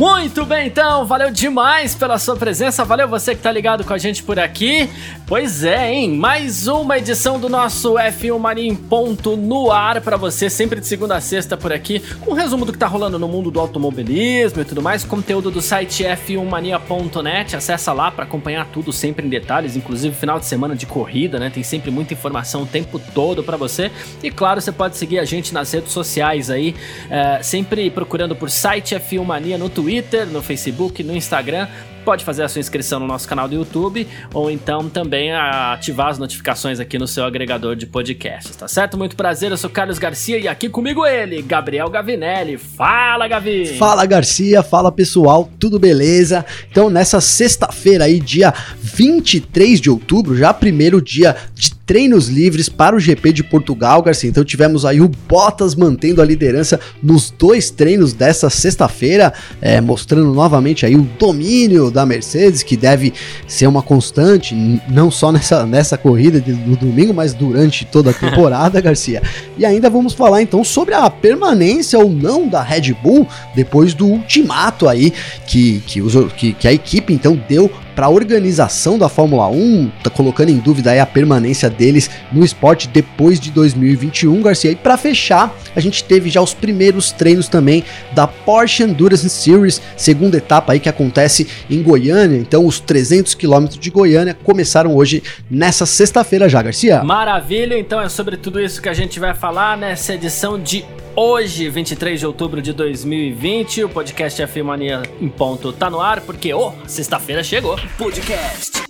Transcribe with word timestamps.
Muito 0.00 0.46
bem, 0.46 0.68
então, 0.68 1.04
valeu 1.04 1.30
demais 1.30 1.94
pela 1.94 2.18
sua 2.18 2.34
presença, 2.34 2.86
valeu 2.86 3.06
você 3.06 3.34
que 3.34 3.42
tá 3.42 3.52
ligado 3.52 3.84
com 3.84 3.92
a 3.92 3.98
gente 3.98 4.22
por 4.22 4.38
aqui. 4.38 4.88
Pois 5.26 5.62
é, 5.62 5.92
hein? 5.92 6.16
Mais 6.16 6.66
uma 6.66 6.96
edição 6.96 7.38
do 7.38 7.50
nosso 7.50 7.96
F1 7.96 8.38
Mania 8.38 8.66
em 8.66 8.74
ponto 8.74 9.36
no 9.36 9.70
ar 9.70 10.00
para 10.00 10.16
você, 10.16 10.48
sempre 10.48 10.80
de 10.80 10.86
segunda 10.86 11.16
a 11.16 11.20
sexta 11.20 11.54
por 11.54 11.70
aqui, 11.70 12.00
com 12.18 12.30
um 12.30 12.34
resumo 12.34 12.64
do 12.64 12.72
que 12.72 12.78
tá 12.78 12.86
rolando 12.86 13.18
no 13.18 13.28
mundo 13.28 13.50
do 13.50 13.60
automobilismo 13.60 14.62
e 14.62 14.64
tudo 14.64 14.80
mais, 14.80 15.04
conteúdo 15.04 15.50
do 15.50 15.60
site 15.60 16.02
f1mania.net, 16.02 17.54
acessa 17.54 17.92
lá 17.92 18.10
para 18.10 18.24
acompanhar 18.24 18.68
tudo 18.72 18.94
sempre 18.94 19.26
em 19.26 19.28
detalhes, 19.28 19.76
inclusive 19.76 20.16
final 20.16 20.40
de 20.40 20.46
semana 20.46 20.74
de 20.74 20.86
corrida, 20.86 21.38
né? 21.38 21.50
Tem 21.50 21.62
sempre 21.62 21.90
muita 21.90 22.14
informação 22.14 22.62
o 22.62 22.66
tempo 22.66 22.98
todo 23.12 23.44
para 23.44 23.58
você. 23.58 23.90
E 24.22 24.30
claro, 24.30 24.62
você 24.62 24.72
pode 24.72 24.96
seguir 24.96 25.18
a 25.18 25.26
gente 25.26 25.52
nas 25.52 25.70
redes 25.70 25.92
sociais 25.92 26.48
aí, 26.48 26.74
é, 27.10 27.42
sempre 27.42 27.90
procurando 27.90 28.34
por 28.34 28.48
site 28.48 28.94
F1 28.94 29.22
Mania 29.22 29.58
no 29.58 29.68
Twitter 29.68 29.89
Twitter, 29.90 30.24
no 30.24 30.40
Facebook, 30.40 31.02
no 31.02 31.16
Instagram. 31.16 31.66
Pode 32.04 32.24
fazer 32.24 32.44
a 32.44 32.48
sua 32.48 32.60
inscrição 32.60 33.00
no 33.00 33.08
nosso 33.08 33.28
canal 33.28 33.48
do 33.48 33.56
YouTube 33.56 34.06
ou 34.32 34.48
então 34.48 34.88
também 34.88 35.32
ativar 35.32 36.06
as 36.06 36.18
notificações 36.18 36.78
aqui 36.78 36.96
no 36.96 37.06
seu 37.08 37.24
agregador 37.24 37.74
de 37.74 37.86
podcasts, 37.86 38.54
tá 38.54 38.68
certo? 38.68 38.96
Muito 38.96 39.16
prazer, 39.16 39.50
eu 39.50 39.56
sou 39.56 39.68
Carlos 39.68 39.98
Garcia 39.98 40.38
e 40.38 40.48
aqui 40.48 40.68
comigo 40.68 41.04
ele, 41.04 41.42
Gabriel 41.42 41.90
Gavinelli. 41.90 42.56
Fala, 42.56 43.26
Gavi! 43.26 43.76
Fala, 43.76 44.06
Garcia, 44.06 44.62
fala 44.62 44.92
pessoal, 44.92 45.50
tudo 45.58 45.78
beleza? 45.78 46.46
Então, 46.70 46.88
nessa 46.88 47.20
sexta-feira 47.20 48.04
aí, 48.04 48.18
dia 48.18 48.54
23 48.80 49.80
de 49.80 49.90
outubro, 49.90 50.36
já 50.36 50.54
primeiro 50.54 51.02
dia 51.02 51.36
de 51.54 51.74
treinos 51.90 52.28
livres 52.28 52.68
para 52.68 52.94
o 52.94 53.00
GP 53.00 53.32
de 53.32 53.42
Portugal, 53.42 54.00
Garcia. 54.00 54.30
Então 54.30 54.44
tivemos 54.44 54.84
aí 54.84 55.00
o 55.00 55.10
Bottas 55.28 55.74
mantendo 55.74 56.22
a 56.22 56.24
liderança 56.24 56.78
nos 57.02 57.32
dois 57.32 57.68
treinos 57.68 58.12
dessa 58.12 58.48
sexta-feira, 58.48 59.32
é, 59.60 59.80
mostrando 59.80 60.32
novamente 60.32 60.86
aí 60.86 60.94
o 60.94 61.02
domínio 61.18 61.90
da 61.90 62.06
Mercedes, 62.06 62.62
que 62.62 62.76
deve 62.76 63.12
ser 63.48 63.66
uma 63.66 63.82
constante, 63.82 64.54
não 64.88 65.10
só 65.10 65.32
nessa, 65.32 65.66
nessa 65.66 65.98
corrida 65.98 66.40
do 66.40 66.76
domingo, 66.76 67.12
mas 67.12 67.34
durante 67.34 67.84
toda 67.84 68.10
a 68.10 68.14
temporada, 68.14 68.80
Garcia. 68.80 69.20
E 69.58 69.66
ainda 69.66 69.90
vamos 69.90 70.12
falar 70.12 70.42
então 70.42 70.62
sobre 70.62 70.94
a 70.94 71.10
permanência 71.10 71.98
ou 71.98 72.08
não 72.08 72.46
da 72.46 72.62
Red 72.62 72.94
Bull 73.02 73.26
depois 73.56 73.94
do 73.94 74.06
ultimato 74.06 74.88
aí 74.88 75.12
que, 75.44 75.82
que, 75.88 76.00
os, 76.00 76.14
que, 76.34 76.52
que 76.52 76.68
a 76.68 76.72
equipe 76.72 77.12
então 77.12 77.36
deu 77.48 77.68
para 78.00 78.06
a 78.06 78.10
organização 78.10 78.98
da 78.98 79.10
Fórmula 79.10 79.46
1, 79.48 79.90
tá 80.02 80.08
colocando 80.08 80.48
em 80.48 80.56
dúvida 80.56 81.02
a 81.02 81.04
permanência 81.04 81.68
deles 81.68 82.08
no 82.32 82.42
esporte 82.42 82.88
depois 82.88 83.38
de 83.38 83.50
2021, 83.50 84.40
Garcia. 84.40 84.70
E 84.70 84.74
para 84.74 84.96
fechar, 84.96 85.54
a 85.74 85.80
gente 85.80 86.04
teve 86.04 86.30
já 86.30 86.40
os 86.40 86.54
primeiros 86.54 87.12
treinos 87.12 87.48
também 87.48 87.84
da 88.12 88.26
Porsche 88.26 88.82
Endurance 88.82 89.28
Series, 89.28 89.80
segunda 89.96 90.36
etapa 90.36 90.72
aí 90.72 90.80
que 90.80 90.88
acontece 90.88 91.46
em 91.68 91.82
Goiânia. 91.82 92.38
Então, 92.38 92.66
os 92.66 92.80
300 92.80 93.34
quilômetros 93.34 93.78
de 93.78 93.90
Goiânia 93.90 94.34
começaram 94.34 94.94
hoje 94.94 95.22
nessa 95.50 95.86
sexta-feira 95.86 96.48
já, 96.48 96.62
Garcia. 96.62 97.02
Maravilha, 97.02 97.78
então 97.78 98.00
é 98.00 98.08
sobre 98.08 98.36
tudo 98.36 98.60
isso 98.60 98.80
que 98.80 98.88
a 98.88 98.94
gente 98.94 99.18
vai 99.20 99.34
falar 99.34 99.76
nessa 99.76 100.14
edição 100.14 100.60
de 100.60 100.84
Hoje, 101.16 101.68
23 101.68 102.20
de 102.20 102.24
outubro 102.24 102.62
de 102.62 102.72
2020, 102.72 103.84
o 103.84 103.88
podcast 103.88 104.40
F 104.42 104.62
Mania 104.62 105.02
em 105.20 105.28
ponto 105.28 105.72
tá 105.72 105.90
no 105.90 106.00
ar 106.00 106.20
porque, 106.20 106.54
oh, 106.54 106.72
sexta-feira 106.86 107.42
chegou. 107.42 107.76
Podcast 107.98 108.80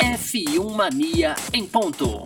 F1 0.00 0.74
Mania 0.74 1.34
em 1.52 1.64
ponto. 1.64 2.22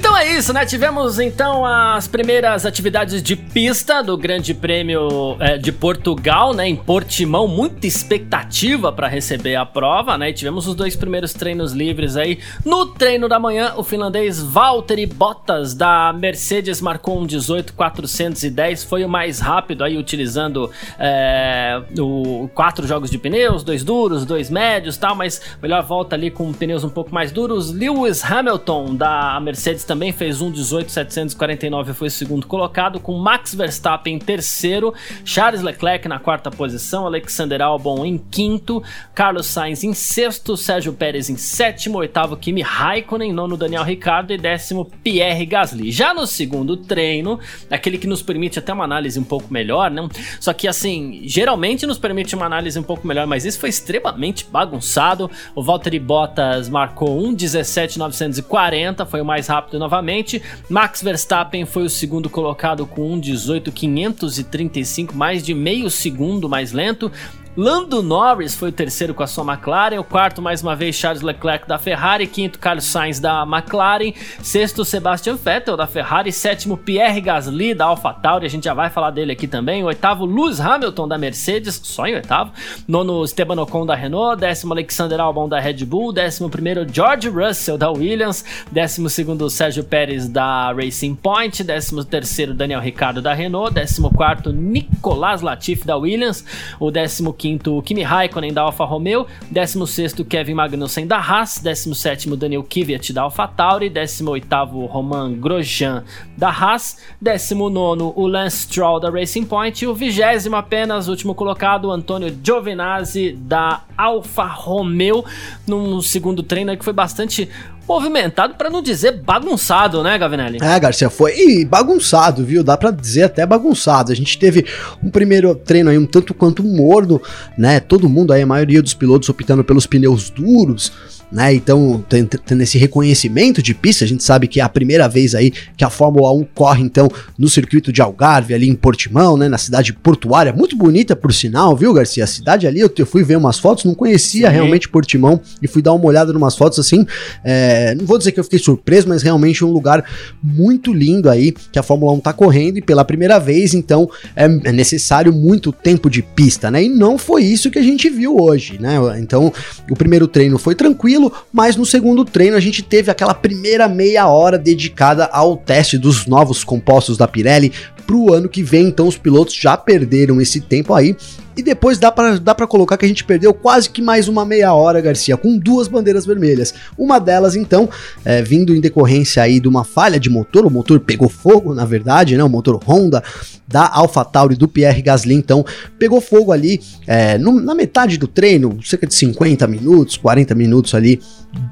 Então 0.00 0.16
é 0.16 0.32
isso, 0.32 0.50
né? 0.54 0.64
Tivemos 0.64 1.20
então 1.20 1.66
as 1.66 2.08
primeiras 2.08 2.64
atividades 2.64 3.22
de 3.22 3.36
pista 3.36 4.02
do 4.02 4.16
Grande 4.16 4.54
Prêmio 4.54 5.36
é, 5.38 5.58
de 5.58 5.70
Portugal, 5.70 6.54
né? 6.54 6.66
Em 6.66 6.74
Portimão, 6.74 7.46
muita 7.46 7.86
expectativa 7.86 8.90
para 8.90 9.06
receber 9.06 9.56
a 9.56 9.66
prova, 9.66 10.16
né? 10.16 10.30
E 10.30 10.32
tivemos 10.32 10.66
os 10.66 10.74
dois 10.74 10.96
primeiros 10.96 11.34
treinos 11.34 11.72
livres 11.74 12.16
aí. 12.16 12.38
No 12.64 12.86
treino 12.86 13.28
da 13.28 13.38
manhã, 13.38 13.74
o 13.76 13.84
finlandês 13.84 14.42
Valtteri 14.42 15.04
Bottas 15.04 15.74
da 15.74 16.14
Mercedes 16.14 16.80
marcou 16.80 17.20
um 17.20 17.26
18.410, 17.26 18.86
foi 18.86 19.04
o 19.04 19.08
mais 19.08 19.38
rápido 19.38 19.84
aí, 19.84 19.98
utilizando 19.98 20.70
é, 20.98 21.78
o, 21.98 22.48
quatro 22.54 22.86
jogos 22.86 23.10
de 23.10 23.18
pneus, 23.18 23.62
dois 23.62 23.84
duros, 23.84 24.24
dois 24.24 24.48
médios, 24.48 24.96
tal, 24.96 25.14
mas 25.14 25.42
melhor 25.60 25.82
volta 25.82 26.16
ali 26.16 26.30
com 26.30 26.50
pneus 26.54 26.84
um 26.84 26.88
pouco 26.88 27.12
mais 27.12 27.30
duros. 27.30 27.70
Lewis 27.70 28.24
Hamilton 28.24 28.94
da 28.94 29.38
Mercedes 29.40 29.89
também 29.90 30.12
fez 30.12 30.40
um 30.40 30.52
18,749 30.52 31.94
foi 31.94 32.06
o 32.06 32.10
segundo 32.12 32.46
colocado, 32.46 33.00
com 33.00 33.18
Max 33.18 33.52
Verstappen 33.52 34.14
em 34.14 34.18
terceiro, 34.20 34.94
Charles 35.24 35.62
Leclerc 35.62 36.06
na 36.06 36.20
quarta 36.20 36.48
posição, 36.48 37.06
Alexander 37.06 37.60
Albon 37.60 38.06
em 38.06 38.16
quinto, 38.16 38.80
Carlos 39.12 39.46
Sainz 39.46 39.82
em 39.82 39.92
sexto, 39.92 40.56
Sérgio 40.56 40.92
Pérez 40.92 41.28
em 41.28 41.36
sétimo, 41.36 41.98
oitavo 41.98 42.36
Kimi 42.36 42.62
Raikkonen, 42.62 43.32
nono 43.32 43.56
Daniel 43.56 43.82
Ricciardo 43.82 44.32
e 44.32 44.38
décimo 44.38 44.84
Pierre 45.02 45.44
Gasly. 45.44 45.90
Já 45.90 46.14
no 46.14 46.24
segundo 46.24 46.76
treino, 46.76 47.40
aquele 47.68 47.98
que 47.98 48.06
nos 48.06 48.22
permite 48.22 48.60
até 48.60 48.72
uma 48.72 48.84
análise 48.84 49.18
um 49.18 49.24
pouco 49.24 49.52
melhor, 49.52 49.90
não? 49.90 50.08
Só 50.38 50.52
que 50.52 50.68
assim, 50.68 51.22
geralmente 51.24 51.84
nos 51.84 51.98
permite 51.98 52.36
uma 52.36 52.46
análise 52.46 52.78
um 52.78 52.84
pouco 52.84 53.04
melhor, 53.04 53.26
mas 53.26 53.44
isso 53.44 53.58
foi 53.58 53.70
extremamente 53.70 54.46
bagunçado. 54.48 55.28
O 55.52 55.64
Valtteri 55.64 55.98
Bottas 55.98 56.68
marcou 56.68 57.20
1,17,940, 57.20 59.04
foi 59.04 59.20
o 59.20 59.24
mais 59.24 59.48
rápido 59.48 59.79
novamente. 59.80 60.40
Max 60.68 61.02
Verstappen 61.02 61.66
foi 61.66 61.82
o 61.82 61.90
segundo 61.90 62.30
colocado 62.30 62.86
com 62.86 63.18
1,18,535, 63.20 65.12
mais 65.12 65.42
de 65.42 65.52
meio 65.52 65.90
segundo 65.90 66.48
mais 66.48 66.70
lento. 66.70 67.10
Lando 67.56 68.00
Norris 68.00 68.54
foi 68.54 68.68
o 68.68 68.72
terceiro 68.72 69.12
com 69.12 69.24
a 69.24 69.26
sua 69.26 69.42
McLaren, 69.42 69.98
o 69.98 70.04
quarto 70.04 70.40
mais 70.40 70.62
uma 70.62 70.76
vez 70.76 70.94
Charles 70.94 71.20
Leclerc 71.20 71.66
da 71.66 71.78
Ferrari, 71.78 72.28
quinto 72.28 72.60
Carlos 72.60 72.84
Sainz 72.84 73.18
da 73.18 73.42
McLaren, 73.42 74.12
sexto 74.40 74.84
Sebastian 74.84 75.34
Vettel 75.34 75.76
da 75.76 75.84
Ferrari, 75.84 76.30
sétimo 76.30 76.76
Pierre 76.76 77.20
Gasly 77.20 77.74
da 77.74 77.86
AlphaTauri, 77.86 78.46
a 78.46 78.48
gente 78.48 78.64
já 78.64 78.72
vai 78.72 78.88
falar 78.88 79.10
dele 79.10 79.32
aqui 79.32 79.48
também, 79.48 79.82
oitavo 79.82 80.24
Lewis 80.24 80.60
Hamilton 80.60 81.08
da 81.08 81.18
Mercedes, 81.18 81.80
só 81.82 82.06
em 82.06 82.14
oitavo, 82.14 82.52
nono 82.86 83.24
Esteban 83.24 83.60
Ocon 83.60 83.84
da 83.84 83.96
Renault, 83.96 84.40
décimo 84.40 84.72
Alexander 84.72 85.18
Albon 85.18 85.48
da 85.48 85.58
Red 85.58 85.84
Bull, 85.84 86.12
décimo 86.12 86.48
primeiro 86.48 86.86
George 86.88 87.28
Russell 87.28 87.76
da 87.76 87.90
Williams, 87.90 88.44
décimo 88.70 89.10
segundo 89.10 89.50
Sérgio 89.50 89.82
Pérez 89.82 90.28
da 90.28 90.70
Racing 90.70 91.16
Point, 91.16 91.64
décimo 91.64 92.04
terceiro 92.04 92.54
Daniel 92.54 92.80
Ricciardo 92.80 93.20
da 93.20 93.34
Renault, 93.34 93.74
décimo 93.74 94.08
quarto 94.08 94.52
Nicolas 94.52 95.42
Latifi 95.42 95.84
da 95.84 95.96
Williams, 95.96 96.44
o 96.78 96.92
décimo 96.92 97.39
quinto 97.40 97.80
Kimi 97.82 98.02
Raikkonen 98.02 98.52
da 98.52 98.62
Alfa 98.62 98.84
Romeo, 98.84 99.26
16 99.50 100.24
Kevin 100.24 100.56
Magnussen 100.56 101.06
da 101.06 101.18
Haas, 101.18 101.58
17 101.62 102.36
Daniel 102.36 102.62
Kvyat 102.62 103.12
da 103.12 103.22
AlphaTauri, 103.22 103.88
18 103.88 104.86
Roman 104.92 105.32
Grosjean 105.34 106.04
da 106.36 106.50
Haas, 106.50 106.98
19 107.20 108.12
o 108.14 108.26
Lance 108.26 108.58
Stroll 108.58 109.00
da 109.00 109.08
Racing 109.08 109.46
Point 109.46 109.82
e 109.82 109.86
o 109.86 109.94
vigésimo 109.94 110.56
apenas 110.56 111.08
último 111.08 111.34
colocado 111.34 111.90
Antônio 111.90 112.30
Giovinazzi 112.30 113.32
da 113.32 113.82
Alfa 113.96 114.44
Romeo, 114.44 115.24
num 115.66 116.02
segundo 116.02 116.42
treino 116.42 116.76
que 116.76 116.84
foi 116.84 116.92
bastante 116.92 117.48
movimentado, 117.90 118.54
para 118.54 118.70
não 118.70 118.80
dizer 118.80 119.20
bagunçado, 119.20 120.00
né, 120.04 120.16
Gavinelli? 120.16 120.58
É, 120.62 120.78
Garcia, 120.78 121.10
foi 121.10 121.64
bagunçado, 121.64 122.44
viu? 122.44 122.62
Dá 122.62 122.76
para 122.76 122.92
dizer 122.92 123.24
até 123.24 123.44
bagunçado. 123.44 124.12
A 124.12 124.14
gente 124.14 124.38
teve 124.38 124.64
um 125.02 125.10
primeiro 125.10 125.56
treino 125.56 125.90
aí 125.90 125.98
um 125.98 126.06
tanto 126.06 126.32
quanto 126.32 126.62
morno, 126.62 127.20
né? 127.58 127.80
Todo 127.80 128.08
mundo 128.08 128.32
aí, 128.32 128.42
a 128.42 128.46
maioria 128.46 128.80
dos 128.80 128.94
pilotos 128.94 129.28
optando 129.28 129.64
pelos 129.64 129.86
pneus 129.86 130.30
duros 130.30 130.92
né? 131.30 131.54
Então, 131.54 132.04
tendo 132.08 132.62
esse 132.62 132.78
reconhecimento 132.78 133.62
de 133.62 133.74
pista, 133.74 134.04
a 134.04 134.08
gente 134.08 134.22
sabe 134.22 134.48
que 134.48 134.60
é 134.60 134.62
a 134.62 134.68
primeira 134.68 135.08
vez 135.08 135.34
aí 135.34 135.52
que 135.76 135.84
a 135.84 135.90
Fórmula 135.90 136.32
1 136.32 136.46
corre 136.54 136.82
então 136.82 137.08
no 137.38 137.48
circuito 137.48 137.92
de 137.92 138.02
Algarve, 138.02 138.54
ali 138.54 138.68
em 138.68 138.74
Portimão, 138.74 139.36
né? 139.36 139.48
Na 139.48 139.58
cidade 139.58 139.92
portuária, 139.92 140.52
muito 140.52 140.76
bonita 140.76 141.14
por 141.14 141.32
sinal, 141.32 141.76
viu, 141.76 141.92
Garcia? 141.92 142.24
A 142.24 142.26
cidade 142.26 142.66
ali, 142.66 142.80
eu 142.80 143.06
fui 143.06 143.22
ver 143.22 143.36
umas 143.36 143.58
fotos, 143.58 143.84
não 143.84 143.94
conhecia 143.94 144.48
Sim. 144.48 144.54
realmente 144.54 144.88
Portimão 144.88 145.40
e 145.62 145.68
fui 145.68 145.82
dar 145.82 145.92
uma 145.92 146.04
olhada 146.04 146.32
em 146.32 146.36
umas 146.36 146.56
fotos 146.56 146.78
assim, 146.78 147.06
é, 147.44 147.94
não 147.94 148.04
vou 148.04 148.18
dizer 148.18 148.32
que 148.32 148.40
eu 148.40 148.44
fiquei 148.44 148.58
surpreso, 148.58 149.08
mas 149.08 149.22
realmente 149.22 149.64
um 149.64 149.70
lugar 149.70 150.04
muito 150.42 150.92
lindo 150.92 151.28
aí 151.28 151.52
que 151.52 151.78
a 151.78 151.82
Fórmula 151.82 152.12
1 152.12 152.20
tá 152.20 152.32
correndo 152.32 152.78
e 152.78 152.82
pela 152.82 153.04
primeira 153.04 153.38
vez, 153.38 153.74
então 153.74 154.08
é, 154.34 154.44
é 154.44 154.72
necessário 154.72 155.32
muito 155.32 155.72
tempo 155.72 156.08
de 156.08 156.22
pista, 156.22 156.70
né? 156.70 156.84
E 156.84 156.88
não 156.88 157.18
foi 157.18 157.44
isso 157.44 157.70
que 157.70 157.78
a 157.78 157.82
gente 157.82 158.08
viu 158.08 158.36
hoje, 158.38 158.78
né? 158.80 158.96
Então 159.18 159.52
o 159.90 159.96
primeiro 159.96 160.26
treino 160.26 160.58
foi 160.58 160.74
tranquilo, 160.74 161.19
mas 161.52 161.76
no 161.76 161.84
segundo 161.84 162.24
treino 162.24 162.56
a 162.56 162.60
gente 162.60 162.82
teve 162.82 163.10
aquela 163.10 163.34
primeira 163.34 163.88
meia 163.88 164.28
hora 164.28 164.56
dedicada 164.56 165.26
ao 165.32 165.56
teste 165.56 165.98
dos 165.98 166.26
novos 166.26 166.62
compostos 166.62 167.16
da 167.16 167.26
Pirelli 167.26 167.72
para 168.06 168.16
o 168.16 168.32
ano 168.32 168.48
que 168.48 168.62
vem. 168.62 168.86
Então 168.86 169.08
os 169.08 169.18
pilotos 169.18 169.54
já 169.54 169.76
perderam 169.76 170.40
esse 170.40 170.60
tempo 170.60 170.94
aí. 170.94 171.16
E 171.60 171.62
depois 171.62 171.98
dá 171.98 172.10
para 172.10 172.38
dá 172.38 172.54
pra 172.54 172.66
colocar 172.66 172.96
que 172.96 173.04
a 173.04 173.08
gente 173.08 173.22
perdeu 173.22 173.52
quase 173.52 173.90
que 173.90 174.00
mais 174.00 174.28
uma 174.28 174.46
meia 174.46 174.72
hora, 174.72 174.98
Garcia, 174.98 175.36
com 175.36 175.58
duas 175.58 175.88
bandeiras 175.88 176.24
vermelhas. 176.24 176.72
Uma 176.96 177.18
delas, 177.18 177.54
então, 177.54 177.86
é, 178.24 178.40
vindo 178.40 178.74
em 178.74 178.80
decorrência 178.80 179.42
aí 179.42 179.60
de 179.60 179.68
uma 179.68 179.84
falha 179.84 180.18
de 180.18 180.30
motor, 180.30 180.64
o 180.64 180.70
motor 180.70 180.98
pegou 181.00 181.28
fogo, 181.28 181.74
na 181.74 181.84
verdade, 181.84 182.34
né? 182.34 182.42
O 182.42 182.48
motor 182.48 182.80
Honda 182.82 183.22
da 183.68 183.86
AlphaTauri 183.92 184.56
do 184.56 184.66
Pierre 184.66 185.02
Gasly, 185.02 185.34
então, 185.34 185.62
pegou 185.98 186.18
fogo 186.18 186.50
ali 186.50 186.80
é, 187.06 187.36
no, 187.36 187.60
na 187.60 187.74
metade 187.74 188.16
do 188.16 188.26
treino, 188.26 188.82
cerca 188.82 189.06
de 189.06 189.14
50 189.14 189.66
minutos, 189.66 190.16
40 190.16 190.54
minutos 190.54 190.94
ali 190.94 191.20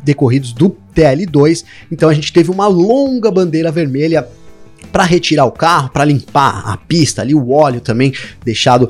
decorridos 0.04 0.52
do 0.52 0.76
TL2. 0.94 1.64
Então 1.90 2.10
a 2.10 2.14
gente 2.14 2.30
teve 2.30 2.50
uma 2.50 2.66
longa 2.66 3.30
bandeira 3.30 3.72
vermelha 3.72 4.28
para 4.92 5.04
retirar 5.04 5.44
o 5.44 5.52
carro, 5.52 5.90
para 5.90 6.04
limpar 6.04 6.62
a 6.66 6.76
pista 6.76 7.22
ali, 7.22 7.34
o 7.34 7.50
óleo 7.50 7.80
também 7.80 8.12
deixado 8.44 8.88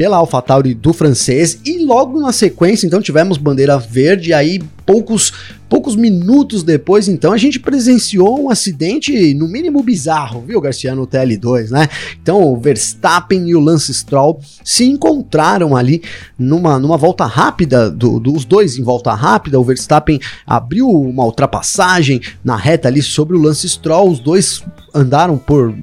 pela 0.00 0.16
AlphaTauri 0.16 0.72
do 0.72 0.94
francês 0.94 1.60
e 1.62 1.84
logo 1.84 2.18
na 2.18 2.32
sequência 2.32 2.86
então 2.86 3.02
tivemos 3.02 3.36
bandeira 3.36 3.76
verde 3.76 4.32
aí 4.32 4.58
poucos 4.86 5.30
poucos 5.68 5.94
minutos 5.94 6.62
depois 6.62 7.06
então 7.06 7.34
a 7.34 7.36
gente 7.36 7.60
presenciou 7.60 8.44
um 8.44 8.48
acidente 8.48 9.34
no 9.34 9.46
mínimo 9.46 9.82
bizarro, 9.82 10.40
viu 10.40 10.58
Garcia 10.58 10.94
no 10.94 11.06
TL2, 11.06 11.70
né? 11.70 11.86
Então 12.20 12.42
o 12.42 12.58
Verstappen 12.58 13.46
e 13.46 13.54
o 13.54 13.60
Lance 13.60 13.92
Stroll 13.92 14.40
se 14.64 14.84
encontraram 14.84 15.76
ali 15.76 16.02
numa, 16.38 16.78
numa 16.78 16.96
volta 16.96 17.26
rápida 17.26 17.90
do, 17.90 18.18
dos 18.18 18.46
dois 18.46 18.78
em 18.78 18.82
volta 18.82 19.12
rápida, 19.12 19.60
o 19.60 19.64
Verstappen 19.64 20.18
abriu 20.46 20.88
uma 20.88 21.26
ultrapassagem 21.26 22.22
na 22.42 22.56
reta 22.56 22.88
ali 22.88 23.02
sobre 23.02 23.36
o 23.36 23.40
Lance 23.40 23.68
Stroll, 23.68 24.10
os 24.10 24.18
dois 24.18 24.64
andaram 24.94 25.36
por 25.36 25.74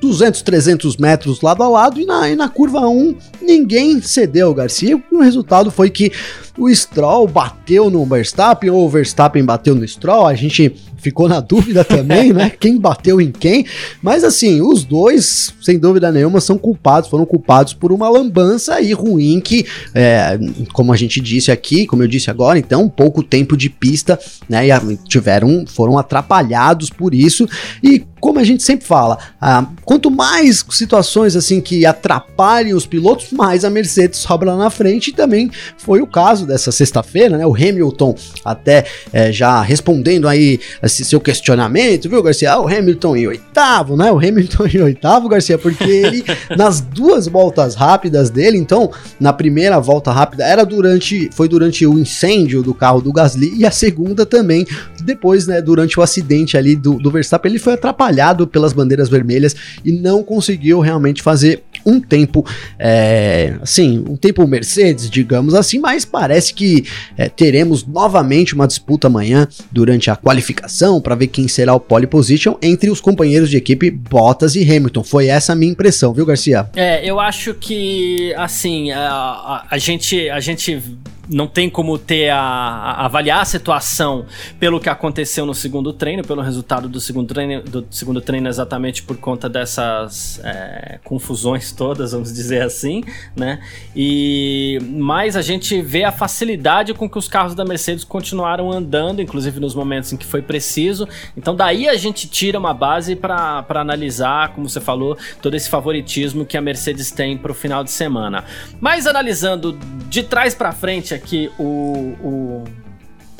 200, 0.00 0.42
300 0.42 0.96
metros 0.96 1.40
lado 1.40 1.62
a 1.62 1.68
lado 1.68 2.00
e 2.00 2.04
na, 2.04 2.28
e 2.28 2.36
na 2.36 2.48
curva 2.48 2.80
1 2.80 3.16
ninguém 3.42 4.00
cedeu, 4.00 4.52
Garcia. 4.54 5.02
O 5.10 5.20
resultado 5.20 5.70
foi 5.70 5.90
que 5.90 6.12
o 6.58 6.72
Stroll 6.74 7.26
bateu 7.26 7.90
no 7.90 8.04
Verstappen 8.04 8.70
ou 8.70 8.84
o 8.84 8.88
Verstappen 8.88 9.44
bateu 9.44 9.74
no 9.74 9.86
Stroll. 9.86 10.26
A 10.26 10.34
gente 10.34 10.74
ficou 11.06 11.28
na 11.28 11.38
dúvida 11.38 11.84
também, 11.84 12.32
né? 12.32 12.50
Quem 12.58 12.76
bateu 12.78 13.20
em 13.20 13.30
quem. 13.30 13.64
Mas 14.02 14.24
assim, 14.24 14.60
os 14.60 14.82
dois, 14.82 15.54
sem 15.62 15.78
dúvida 15.78 16.10
nenhuma, 16.10 16.40
são 16.40 16.58
culpados, 16.58 17.08
foram 17.08 17.24
culpados 17.24 17.72
por 17.72 17.92
uma 17.92 18.08
lambança 18.08 18.74
aí 18.74 18.92
ruim 18.92 19.40
que, 19.40 19.64
é, 19.94 20.36
como 20.72 20.92
a 20.92 20.96
gente 20.96 21.20
disse 21.20 21.52
aqui, 21.52 21.86
como 21.86 22.02
eu 22.02 22.08
disse 22.08 22.28
agora, 22.28 22.58
então, 22.58 22.88
pouco 22.88 23.22
tempo 23.22 23.56
de 23.56 23.70
pista, 23.70 24.18
né? 24.48 24.66
E 24.66 24.96
tiveram, 25.06 25.64
foram 25.66 25.96
atrapalhados 25.96 26.90
por 26.90 27.14
isso. 27.14 27.48
E 27.82 28.04
como 28.26 28.40
a 28.40 28.44
gente 28.44 28.62
sempre 28.64 28.84
fala, 28.84 29.18
ah, 29.40 29.66
quanto 29.84 30.10
mais 30.10 30.64
situações 30.70 31.36
assim 31.36 31.60
que 31.60 31.86
atrapalhem 31.86 32.74
os 32.74 32.84
pilotos, 32.84 33.30
mais 33.30 33.64
a 33.64 33.70
Mercedes 33.70 34.18
sobra 34.18 34.50
lá 34.52 34.64
na 34.64 34.70
frente. 34.70 35.10
E 35.10 35.12
também 35.12 35.48
foi 35.76 36.00
o 36.00 36.06
caso 36.08 36.44
dessa 36.44 36.72
sexta-feira, 36.72 37.38
né? 37.38 37.46
O 37.46 37.54
Hamilton 37.54 38.16
até 38.44 38.84
é, 39.12 39.30
já 39.30 39.62
respondendo 39.62 40.26
aí 40.26 40.58
esse 40.96 41.04
seu 41.04 41.20
questionamento, 41.20 42.08
viu, 42.08 42.22
Garcia? 42.22 42.52
Ah, 42.52 42.60
o 42.60 42.66
Hamilton 42.66 43.16
em 43.16 43.26
oitavo, 43.26 43.96
né? 43.96 44.10
O 44.10 44.18
Hamilton 44.18 44.66
em 44.72 44.82
oitavo, 44.82 45.28
Garcia, 45.28 45.58
porque 45.58 45.84
ele, 45.84 46.24
nas 46.56 46.80
duas 46.80 47.26
voltas 47.26 47.74
rápidas 47.74 48.30
dele, 48.30 48.56
então, 48.56 48.90
na 49.20 49.32
primeira 49.32 49.78
volta 49.78 50.10
rápida, 50.10 50.44
era 50.44 50.64
durante, 50.64 51.28
foi 51.32 51.48
durante 51.48 51.86
o 51.86 51.98
incêndio 51.98 52.62
do 52.62 52.72
carro 52.72 53.00
do 53.00 53.12
Gasly, 53.12 53.52
e 53.56 53.66
a 53.66 53.70
segunda 53.70 54.24
também, 54.24 54.66
depois, 55.02 55.46
né, 55.46 55.60
durante 55.60 55.98
o 56.00 56.02
acidente 56.02 56.56
ali 56.56 56.74
do, 56.74 56.94
do 56.94 57.10
Verstappen, 57.10 57.50
ele 57.50 57.58
foi 57.58 57.74
atrapalhado 57.74 58.46
pelas 58.46 58.72
bandeiras 58.72 59.08
vermelhas 59.08 59.54
e 59.84 59.92
não 59.92 60.22
conseguiu 60.22 60.80
realmente 60.80 61.22
fazer 61.22 61.62
um 61.86 62.00
tempo, 62.00 62.44
é, 62.78 63.56
assim, 63.62 64.04
um 64.08 64.16
tempo 64.16 64.46
Mercedes, 64.46 65.08
digamos 65.08 65.54
assim, 65.54 65.78
mas 65.78 66.04
parece 66.04 66.52
que 66.52 66.84
é, 67.16 67.28
teremos 67.28 67.86
novamente 67.86 68.54
uma 68.54 68.66
disputa 68.66 69.06
amanhã 69.06 69.46
durante 69.70 70.10
a 70.10 70.16
qualificação 70.16 71.00
para 71.00 71.14
ver 71.14 71.28
quem 71.28 71.46
será 71.46 71.72
o 71.74 71.80
pole 71.80 72.06
position 72.06 72.56
entre 72.60 72.90
os 72.90 73.00
companheiros 73.00 73.48
de 73.48 73.56
equipe 73.56 73.90
Bottas 73.90 74.56
e 74.56 74.62
Hamilton. 74.62 75.04
Foi 75.04 75.28
essa 75.28 75.52
a 75.52 75.56
minha 75.56 75.72
impressão, 75.72 76.12
viu, 76.12 76.26
Garcia? 76.26 76.68
É, 76.74 77.08
eu 77.08 77.20
acho 77.20 77.54
que, 77.54 78.34
assim, 78.36 78.90
a, 78.90 79.00
a, 79.00 79.66
a 79.70 79.78
gente, 79.78 80.28
a 80.28 80.40
gente 80.40 80.82
não 81.28 81.46
tem 81.46 81.68
como 81.68 81.98
ter 81.98 82.30
a, 82.30 82.38
a, 82.38 83.04
avaliar 83.06 83.40
a 83.40 83.44
situação 83.44 84.26
pelo 84.58 84.80
que 84.80 84.88
aconteceu 84.88 85.44
no 85.44 85.54
segundo 85.54 85.92
treino, 85.92 86.22
pelo 86.22 86.42
resultado 86.42 86.88
do 86.88 87.00
segundo 87.00 87.32
treino, 87.32 87.62
do 87.62 87.86
segundo 87.90 88.20
treino 88.20 88.48
exatamente 88.48 89.02
por 89.02 89.16
conta 89.16 89.48
dessas 89.48 90.40
é, 90.44 90.98
confusões 91.04 91.72
todas, 91.76 92.12
vamos 92.12 92.32
dizer 92.32 92.62
assim, 92.62 93.04
né? 93.36 93.60
E 93.94 94.78
mas 94.90 95.36
a 95.36 95.42
gente 95.42 95.80
vê 95.82 96.04
a 96.04 96.10
facilidade 96.10 96.94
com 96.94 97.08
que 97.08 97.18
os 97.18 97.28
carros 97.28 97.54
da 97.54 97.64
Mercedes 97.64 98.02
continuaram 98.02 98.72
andando, 98.72 99.20
inclusive 99.20 99.60
nos 99.60 99.74
momentos 99.74 100.12
em 100.12 100.16
que 100.16 100.24
foi 100.24 100.42
preciso. 100.42 101.06
Então 101.36 101.54
daí 101.54 101.88
a 101.88 101.96
gente 101.96 102.28
tira 102.28 102.58
uma 102.58 102.72
base 102.72 103.14
para 103.14 103.64
analisar, 103.68 104.52
como 104.54 104.68
você 104.68 104.80
falou, 104.80 105.16
todo 105.42 105.54
esse 105.54 105.68
favoritismo 105.68 106.44
que 106.46 106.56
a 106.56 106.60
Mercedes 106.60 107.10
tem 107.10 107.36
para 107.36 107.52
o 107.52 107.54
final 107.54 107.84
de 107.84 107.90
semana. 107.90 108.44
Mas 108.80 109.06
analisando 109.06 109.78
de 110.08 110.22
trás 110.22 110.54
para 110.54 110.72
frente 110.72 111.14
aqui 111.14 111.50
o, 111.58 112.14
o, 112.22 112.64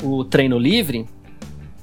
o 0.03 0.23
treino 0.25 0.59
livre, 0.59 1.07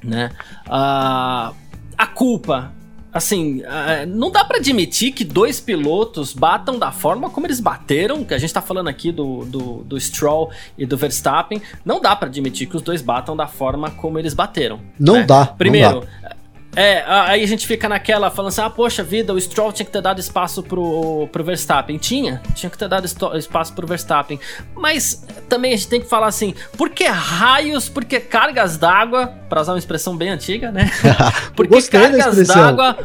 né? 0.02 0.30
Uh, 0.66 1.54
a 1.96 2.06
culpa 2.14 2.72
assim, 3.14 3.61
uh, 3.61 4.06
não 4.08 4.31
dá 4.31 4.44
para 4.44 4.58
admitir 4.58 5.12
que 5.12 5.22
dois 5.22 5.61
pilotos 5.61 6.32
batam 6.32 6.76
da 6.76 6.90
forma 6.90 7.31
como 7.31 7.46
eles 7.46 7.61
bateram, 7.61 8.25
que 8.25 8.34
a 8.34 8.38
gente 8.38 8.52
tá 8.52 8.61
falando 8.61 8.88
aqui 8.88 9.12
do, 9.12 9.44
do, 9.44 9.84
do 9.84 10.00
Stroll 10.00 10.50
e 10.76 10.84
do 10.84 10.96
Verstappen, 10.96 11.62
não 11.84 12.00
dá 12.00 12.16
para 12.16 12.28
admitir 12.28 12.69
que 12.69 12.76
os 12.76 12.82
dois 12.82 13.00
batam 13.00 13.37
da 13.37 13.46
forma 13.46 13.90
como 13.93 14.19
eles 14.19 14.34
bateram. 14.34 14.81
Não 14.99 15.14
né? 15.14 15.22
dá. 15.22 15.46
Primeiro, 15.46 16.00
não 16.00 16.00
dá. 16.00 16.33
É, 16.76 17.04
aí 17.06 17.42
a 17.42 17.46
gente 17.46 17.66
fica 17.66 17.88
naquela 17.88 18.30
falando 18.30 18.48
assim: 18.48 18.60
ah, 18.60 18.70
poxa 18.70 19.02
vida, 19.02 19.32
o 19.32 19.40
Stroll 19.40 19.72
tinha 19.72 19.86
que 19.86 19.92
ter 19.92 20.02
dado 20.02 20.20
espaço 20.20 20.62
pro, 20.62 21.28
pro 21.30 21.44
Verstappen. 21.44 21.98
Tinha, 21.98 22.42
tinha 22.54 22.70
que 22.70 22.78
ter 22.78 22.88
dado 22.88 23.06
espaço 23.36 23.72
pro 23.72 23.86
Verstappen. 23.86 24.38
Mas 24.74 25.24
também 25.48 25.72
a 25.72 25.76
gente 25.76 25.88
tem 25.88 26.00
que 26.00 26.08
falar 26.08 26.26
assim: 26.26 26.54
por 26.76 26.90
que 26.90 27.04
raios, 27.04 27.88
por 27.88 28.04
que 28.04 28.18
cargas 28.20 28.76
d'água, 28.76 29.32
pra 29.48 29.60
usar 29.60 29.72
uma 29.72 29.78
expressão 29.78 30.16
bem 30.16 30.31
antiga, 30.31 30.72
né? 30.72 30.90
por 31.54 31.66
que 31.66 31.82
cargas 31.82 32.46
d'água 32.46 32.96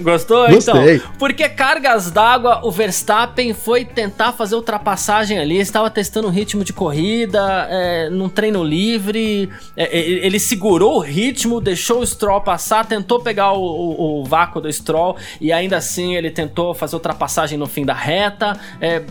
Gostou? 0.00 0.48
Gostei. 0.48 0.96
Então, 0.96 1.12
porque 1.18 1.48
cargas 1.48 2.10
d'água, 2.10 2.60
o 2.64 2.70
Verstappen 2.70 3.54
foi 3.54 3.84
tentar 3.84 4.32
fazer 4.32 4.56
ultrapassagem 4.56 5.38
ali, 5.38 5.58
estava 5.58 5.88
testando 5.88 6.26
o 6.26 6.30
ritmo 6.30 6.64
de 6.64 6.72
corrida, 6.72 7.68
é, 7.70 8.08
num 8.10 8.28
treino 8.28 8.64
livre, 8.64 9.48
é, 9.76 9.96
ele 9.96 10.40
segurou 10.40 10.96
o 10.96 11.00
ritmo, 11.00 11.60
deixou 11.60 12.00
o 12.00 12.06
Stroll 12.06 12.40
passar, 12.40 12.86
tentou 12.86 13.20
pegar 13.20 13.52
o, 13.52 13.62
o, 13.62 14.22
o, 14.22 14.24
vácuo 14.24 14.60
do 14.60 14.72
Stroll 14.72 15.16
e 15.40 15.52
ainda 15.52 15.76
assim 15.76 16.16
ele 16.16 16.30
tentou 16.30 16.74
fazer 16.74 16.96
ultrapassagem 16.96 17.56
no 17.56 17.66
fim 17.66 17.84
da 17.84 17.94
reta. 17.94 18.58
É, 18.80 19.02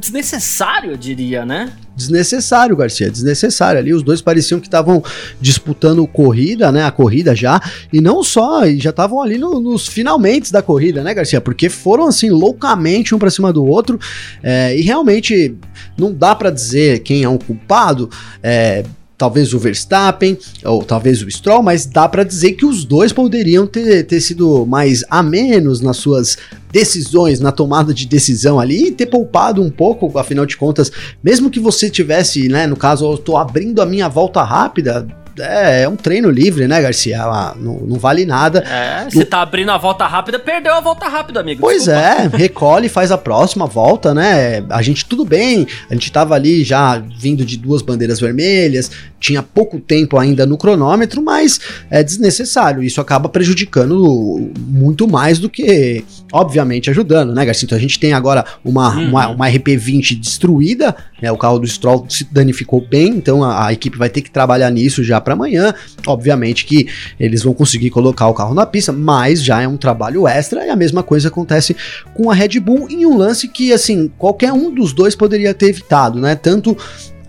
desnecessário, 0.00 0.92
eu 0.92 0.96
diria, 0.96 1.44
né? 1.44 1.72
Desnecessário, 1.94 2.74
Garcia, 2.74 3.10
desnecessário. 3.10 3.78
Ali 3.78 3.92
os 3.92 4.02
dois 4.02 4.22
pareciam 4.22 4.58
que 4.58 4.66
estavam 4.66 5.04
disputando 5.40 6.06
corrida, 6.06 6.72
né? 6.72 6.84
A 6.84 6.90
corrida 6.90 7.36
já, 7.36 7.60
e 7.92 8.00
não 8.00 8.22
só, 8.24 8.66
já 8.70 8.90
estavam 8.90 9.20
ali 9.20 9.36
no, 9.36 9.60
nos 9.60 9.86
finalmente 9.86 10.50
da 10.50 10.62
corrida, 10.62 11.02
né, 11.02 11.12
Garcia? 11.12 11.40
Porque 11.40 11.68
foram 11.68 12.06
assim 12.06 12.30
loucamente 12.30 13.14
um 13.14 13.18
para 13.18 13.30
cima 13.30 13.52
do 13.52 13.64
outro, 13.64 14.00
é, 14.42 14.76
e 14.76 14.80
realmente 14.80 15.54
não 15.96 16.12
dá 16.12 16.34
para 16.34 16.50
dizer 16.50 17.00
quem 17.00 17.22
é 17.22 17.28
um 17.28 17.38
culpado. 17.38 18.08
É, 18.42 18.82
talvez 19.20 19.52
o 19.52 19.58
Verstappen 19.58 20.38
ou 20.64 20.82
talvez 20.82 21.20
o 21.20 21.30
Stroll, 21.30 21.62
mas 21.62 21.84
dá 21.84 22.08
para 22.08 22.24
dizer 22.24 22.52
que 22.52 22.64
os 22.64 22.86
dois 22.86 23.12
poderiam 23.12 23.66
ter, 23.66 24.04
ter 24.04 24.18
sido 24.18 24.64
mais 24.64 25.04
a 25.10 25.22
menos 25.22 25.82
nas 25.82 25.98
suas 25.98 26.38
decisões, 26.72 27.38
na 27.38 27.52
tomada 27.52 27.92
de 27.92 28.06
decisão 28.06 28.58
ali 28.58 28.86
e 28.86 28.92
ter 28.92 29.04
poupado 29.04 29.60
um 29.60 29.68
pouco, 29.70 30.18
afinal 30.18 30.46
de 30.46 30.56
contas, 30.56 30.90
mesmo 31.22 31.50
que 31.50 31.60
você 31.60 31.90
tivesse, 31.90 32.48
né, 32.48 32.66
no 32.66 32.76
caso, 32.76 33.12
eu 33.12 33.18
tô 33.18 33.36
abrindo 33.36 33.82
a 33.82 33.86
minha 33.86 34.08
volta 34.08 34.42
rápida, 34.42 35.06
é, 35.38 35.82
é 35.82 35.88
um 35.88 35.96
treino 35.96 36.30
livre, 36.30 36.66
né, 36.66 36.80
Garcia? 36.80 37.22
Ah, 37.22 37.54
não, 37.56 37.80
não 37.80 37.98
vale 37.98 38.24
nada. 38.24 38.60
É, 38.60 39.08
você 39.08 39.24
tá 39.24 39.42
abrindo 39.42 39.70
a 39.70 39.78
volta 39.78 40.06
rápida, 40.06 40.38
perdeu 40.38 40.74
a 40.74 40.80
volta 40.80 41.08
rápida, 41.08 41.40
amigo. 41.40 41.60
Pois 41.60 41.84
Desculpa. 41.84 42.00
é, 42.00 42.36
recolhe, 42.36 42.88
faz 42.88 43.12
a 43.12 43.18
próxima 43.18 43.66
volta, 43.66 44.14
né? 44.14 44.64
A 44.70 44.82
gente 44.82 45.04
tudo 45.04 45.24
bem, 45.24 45.66
a 45.88 45.94
gente 45.94 46.10
tava 46.10 46.34
ali 46.34 46.64
já 46.64 46.98
vindo 46.98 47.44
de 47.44 47.56
duas 47.56 47.82
bandeiras 47.82 48.20
vermelhas, 48.20 48.90
tinha 49.20 49.42
pouco 49.42 49.78
tempo 49.78 50.18
ainda 50.18 50.46
no 50.46 50.56
cronômetro, 50.56 51.22
mas 51.22 51.60
é 51.90 52.02
desnecessário. 52.02 52.82
Isso 52.82 53.00
acaba 53.00 53.28
prejudicando 53.28 54.50
muito 54.58 55.06
mais 55.06 55.38
do 55.38 55.48
que, 55.48 56.04
obviamente, 56.32 56.88
ajudando, 56.90 57.34
né, 57.34 57.44
Garcia? 57.44 57.66
Então 57.66 57.76
a 57.76 57.80
gente 57.80 57.98
tem 57.98 58.14
agora 58.14 58.44
uma, 58.64 58.96
uhum. 58.96 59.08
uma, 59.08 59.28
uma 59.28 59.48
RP20 59.48 60.18
destruída, 60.18 60.96
né? 61.20 61.30
O 61.30 61.36
carro 61.36 61.58
do 61.58 61.66
Stroll 61.66 62.06
se 62.08 62.24
danificou 62.24 62.80
bem, 62.80 63.08
então 63.08 63.44
a, 63.44 63.66
a 63.66 63.72
equipe 63.72 63.98
vai 63.98 64.08
ter 64.08 64.22
que 64.22 64.30
trabalhar 64.30 64.70
nisso 64.70 65.04
já 65.04 65.20
para 65.30 65.34
amanhã. 65.34 65.74
Obviamente 66.06 66.64
que 66.64 66.88
eles 67.18 67.42
vão 67.42 67.54
conseguir 67.54 67.90
colocar 67.90 68.26
o 68.26 68.34
carro 68.34 68.54
na 68.54 68.66
pista, 68.66 68.92
mas 68.92 69.42
já 69.42 69.62
é 69.62 69.68
um 69.68 69.76
trabalho 69.76 70.26
extra 70.26 70.66
e 70.66 70.70
a 70.70 70.76
mesma 70.76 71.02
coisa 71.02 71.28
acontece 71.28 71.76
com 72.14 72.30
a 72.30 72.34
Red 72.34 72.58
Bull 72.60 72.88
em 72.90 73.06
um 73.06 73.16
lance 73.16 73.48
que, 73.48 73.72
assim, 73.72 74.10
qualquer 74.18 74.52
um 74.52 74.74
dos 74.74 74.92
dois 74.92 75.14
poderia 75.14 75.54
ter 75.54 75.66
evitado, 75.66 76.20
né? 76.20 76.34
Tanto 76.34 76.76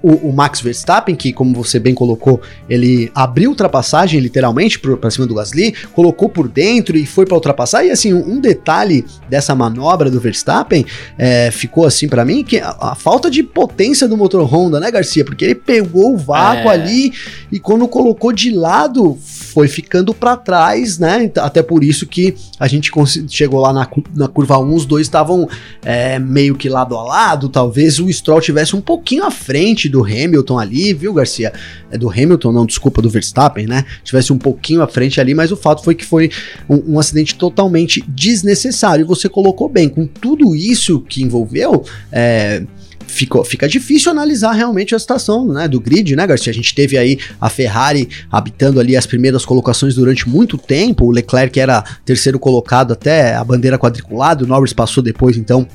o, 0.01 0.29
o, 0.29 0.33
Max 0.33 0.61
Verstappen, 0.61 1.15
que, 1.15 1.31
como 1.31 1.53
você 1.53 1.79
bem 1.79 1.93
colocou, 1.93 2.41
ele 2.69 3.11
abriu 3.13 3.49
ultrapassagem 3.49 4.19
literalmente 4.19 4.79
para 4.79 5.11
cima 5.11 5.27
do 5.27 5.35
Gasly, 5.35 5.73
colocou 5.93 6.29
por 6.29 6.47
dentro 6.47 6.97
e 6.97 7.05
foi 7.05 7.25
para 7.25 7.35
ultrapassar. 7.35 7.85
E 7.85 7.91
assim, 7.91 8.13
um, 8.13 8.33
um, 8.33 8.39
detalhe 8.39 9.05
dessa 9.29 9.53
manobra 9.53 10.09
do 10.09 10.19
Verstappen 10.19 10.85
é, 11.17 11.51
ficou 11.51 11.85
assim 11.85 12.07
para 12.07 12.25
mim 12.25 12.43
que 12.43 12.59
a, 12.59 12.75
a, 12.79 12.95
falta 12.95 13.29
de 13.29 13.43
potência 13.43 14.07
do 14.07 14.17
motor 14.17 14.43
Honda, 14.43 14.79
né, 14.79 14.89
Garcia? 14.89 15.23
Porque 15.23 15.45
ele 15.45 15.55
pegou 15.55 16.13
o 16.13 16.17
vácuo 16.17 16.69
é. 16.69 16.73
ali 16.73 17.13
e 17.51 17.59
quando 17.59 17.87
colocou 17.87 18.31
de 18.31 18.51
lado 18.51 19.17
foi 19.21 19.67
ficando 19.67 20.13
para 20.13 20.37
trás, 20.37 20.97
né? 20.97 21.29
Até 21.37 21.61
por 21.61 21.83
isso 21.83 22.07
que 22.07 22.35
a 22.59 22.67
gente 22.67 22.91
chegou 23.27 23.59
lá 23.59 23.73
na, 23.73 23.87
na 24.15 24.27
curva 24.27 24.57
1, 24.57 24.73
os 24.73 24.85
dois 24.85 25.05
estavam 25.05 25.47
é, 25.83 26.17
meio 26.17 26.55
que 26.55 26.69
lado 26.69 26.97
a 26.97 27.03
lado. 27.03 27.49
Talvez 27.49 27.99
o 27.99 28.11
Stroll 28.11 28.41
tivesse 28.41 28.75
um 28.75 28.81
pouquinho 28.81 29.25
à 29.25 29.31
frente 29.31 29.89
do 29.91 30.03
Hamilton 30.03 30.57
ali, 30.57 30.93
viu, 30.93 31.13
Garcia? 31.13 31.53
É 31.91 31.97
do 31.97 32.09
Hamilton, 32.09 32.51
não, 32.51 32.65
desculpa, 32.65 33.01
do 33.01 33.09
Verstappen, 33.09 33.67
né? 33.67 33.85
Tivesse 34.03 34.33
um 34.33 34.37
pouquinho 34.37 34.81
à 34.81 34.87
frente 34.87 35.19
ali, 35.19 35.33
mas 35.33 35.51
o 35.51 35.57
fato 35.57 35.83
foi 35.83 35.93
que 35.93 36.05
foi 36.05 36.31
um, 36.69 36.93
um 36.93 36.99
acidente 36.99 37.35
totalmente 37.35 38.03
desnecessário. 38.07 39.03
E 39.03 39.07
você 39.07 39.29
colocou 39.29 39.69
bem, 39.69 39.89
com 39.89 40.07
tudo 40.07 40.55
isso 40.55 41.01
que 41.01 41.21
envolveu, 41.21 41.83
é 42.11 42.63
ficou, 43.11 43.43
fica 43.43 43.67
difícil 43.67 44.11
analisar 44.11 44.53
realmente 44.53 44.95
a 44.95 44.99
situação 44.99 45.47
né, 45.47 45.67
do 45.67 45.79
grid, 45.79 46.15
né, 46.15 46.25
Garcia? 46.25 46.51
A 46.51 46.53
gente 46.53 46.73
teve 46.73 46.97
aí 46.97 47.19
a 47.39 47.49
Ferrari 47.49 48.09
habitando 48.31 48.79
ali 48.79 48.95
as 48.95 49.05
primeiras 49.05 49.45
colocações 49.45 49.95
durante 49.95 50.27
muito 50.27 50.57
tempo, 50.57 51.05
o 51.05 51.11
Leclerc 51.11 51.59
era 51.59 51.83
terceiro 52.05 52.39
colocado 52.39 52.93
até 52.93 53.35
a 53.35 53.43
bandeira 53.43 53.77
quadriculada, 53.77 54.43
o 54.43 54.47
Norris 54.47 54.73
passou 54.73 55.03
depois, 55.03 55.37
então 55.37 55.67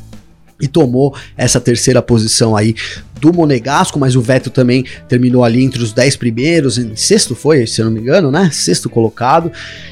e 0.60 0.66
tomou 0.66 1.14
essa 1.36 1.60
terceira 1.60 2.00
posição 2.00 2.56
aí 2.56 2.74
do 3.18 3.32
Monegasco, 3.32 3.98
mas 3.98 4.16
o 4.16 4.20
Vettel 4.20 4.52
também 4.52 4.84
terminou 5.08 5.44
ali 5.44 5.62
entre 5.62 5.82
os 5.82 5.92
10 5.92 6.16
primeiros, 6.16 6.78
em 6.78 6.94
sexto 6.96 7.34
foi, 7.34 7.66
se 7.66 7.80
eu 7.80 7.86
não 7.86 7.92
me 7.92 8.00
engano, 8.00 8.30
né? 8.30 8.50
Sexto 8.52 8.88
colocado. 8.88 9.50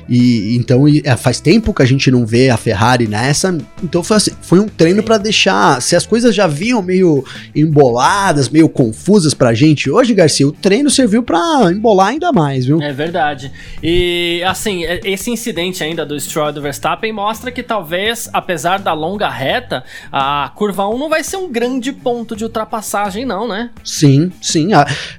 E 0.09 0.55
então 0.57 0.85
é, 1.03 1.17
faz 1.17 1.41
tempo 1.41 1.73
que 1.73 1.83
a 1.83 1.87
gente 1.87 2.11
não 2.11 2.27
vê 2.27 2.51
a 2.51 2.57
Ferrari 2.57 3.07
nessa. 3.07 3.57
Então 3.83 4.03
foi, 4.03 4.17
assim, 4.17 4.33
foi 4.43 4.59
um 4.59 4.69
treino 4.69 5.03
para 5.03 5.19
deixar, 5.19 5.81
se 5.81 5.97
as 5.97 6.07
coisas 6.07 6.35
já 6.35 6.47
vinham 6.47 6.83
meio 6.83 7.25
emboladas, 7.55 8.49
meio 8.49 8.69
confusas 8.69 9.35
pra 9.35 9.55
gente 9.55 9.91
hoje, 9.91 10.15
Garcia, 10.15 10.47
o 10.47 10.53
treino 10.53 10.91
serviu 10.91 11.23
para 11.23 11.71
embolar 11.71 12.09
ainda 12.09 12.33
mais, 12.33 12.67
viu? 12.67 12.81
É 12.83 12.93
verdade. 12.93 13.51
E 13.83 14.43
assim, 14.47 14.85
é, 14.85 15.01
esse 15.05 15.31
incidente 15.31 15.83
ainda 15.83 16.05
do 16.05 16.19
Stroll 16.19 16.53
do 16.53 16.63
Verstappen 16.63 17.13
mostra 17.13 17.51
que 17.51 17.63
talvez, 17.63 18.29
apesar 18.33 18.79
da 18.79 18.93
longa 18.93 19.29
reta, 19.29 19.85
a 20.13 20.51
curva 20.55 20.89
1 20.89 20.99
não 20.99 21.09
vai 21.09 21.23
ser 21.23 21.37
um 21.37 21.51
grande 21.51 21.93
ponto 21.93 22.37
de 22.37 22.45
ultrapassagem, 22.45 23.14
não, 23.23 23.47
né? 23.47 23.69
Sim, 23.85 24.33
sim. 24.41 24.71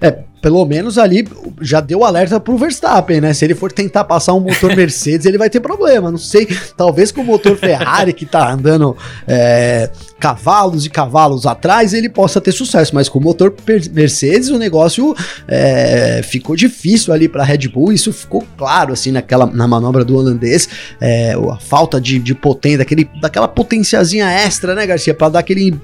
É, 0.02 0.24
pelo 0.46 0.64
menos 0.64 1.00
ali 1.00 1.28
já 1.60 1.82
deu 1.82 2.04
alerta 2.04 2.40
pro 2.40 2.56
Verstappen, 2.56 3.20
né? 3.20 3.34
Se 3.34 3.44
ele 3.44 3.56
for 3.56 3.72
tentar 3.72 4.04
passar 4.04 4.32
um 4.36 4.40
motor 4.40 4.74
Mercedes, 4.78 5.26
ele 5.26 5.40
vai 5.40 5.50
ter 5.50 5.60
problema. 5.60 6.12
Não 6.12 6.20
sei, 6.20 6.48
talvez 6.78 7.12
com 7.12 7.22
o 7.22 7.24
motor 7.24 7.58
Ferrari 7.58 8.14
que 8.14 8.28
tá 8.28 8.52
andando 8.52 8.96
é, 9.28 9.90
cavalos 10.20 10.86
e 10.86 10.90
cavalos 10.92 11.48
atrás, 11.48 11.96
ele 11.96 12.08
possa 12.10 12.40
ter 12.40 12.52
sucesso, 12.52 12.94
mas 12.94 13.10
com 13.10 13.18
o 13.18 13.24
motor 13.24 13.52
Mercedes 13.92 14.50
o 14.50 14.60
negócio 14.60 15.16
é, 15.48 16.22
ficou 16.24 16.56
difícil 16.56 17.12
ali 17.12 17.28
para 17.28 17.44
Red 17.44 17.68
Bull. 17.68 17.92
Isso 17.92 18.14
ficou 18.14 18.46
claro 18.56 18.94
assim 18.94 19.12
naquela 19.12 19.48
na 19.48 19.68
manobra 19.68 20.06
do 20.06 20.16
holandês, 20.16 20.70
é, 21.02 21.34
a 21.34 21.58
falta 21.58 22.00
de, 22.00 22.20
de 22.20 22.36
potência, 22.36 22.78
daquele, 22.78 23.10
daquela 23.20 23.48
potenciazinha 23.48 24.30
extra, 24.30 24.76
né, 24.76 24.86
Garcia, 24.86 25.16
para 25.16 25.30
dar 25.30 25.40
aquele 25.40 25.76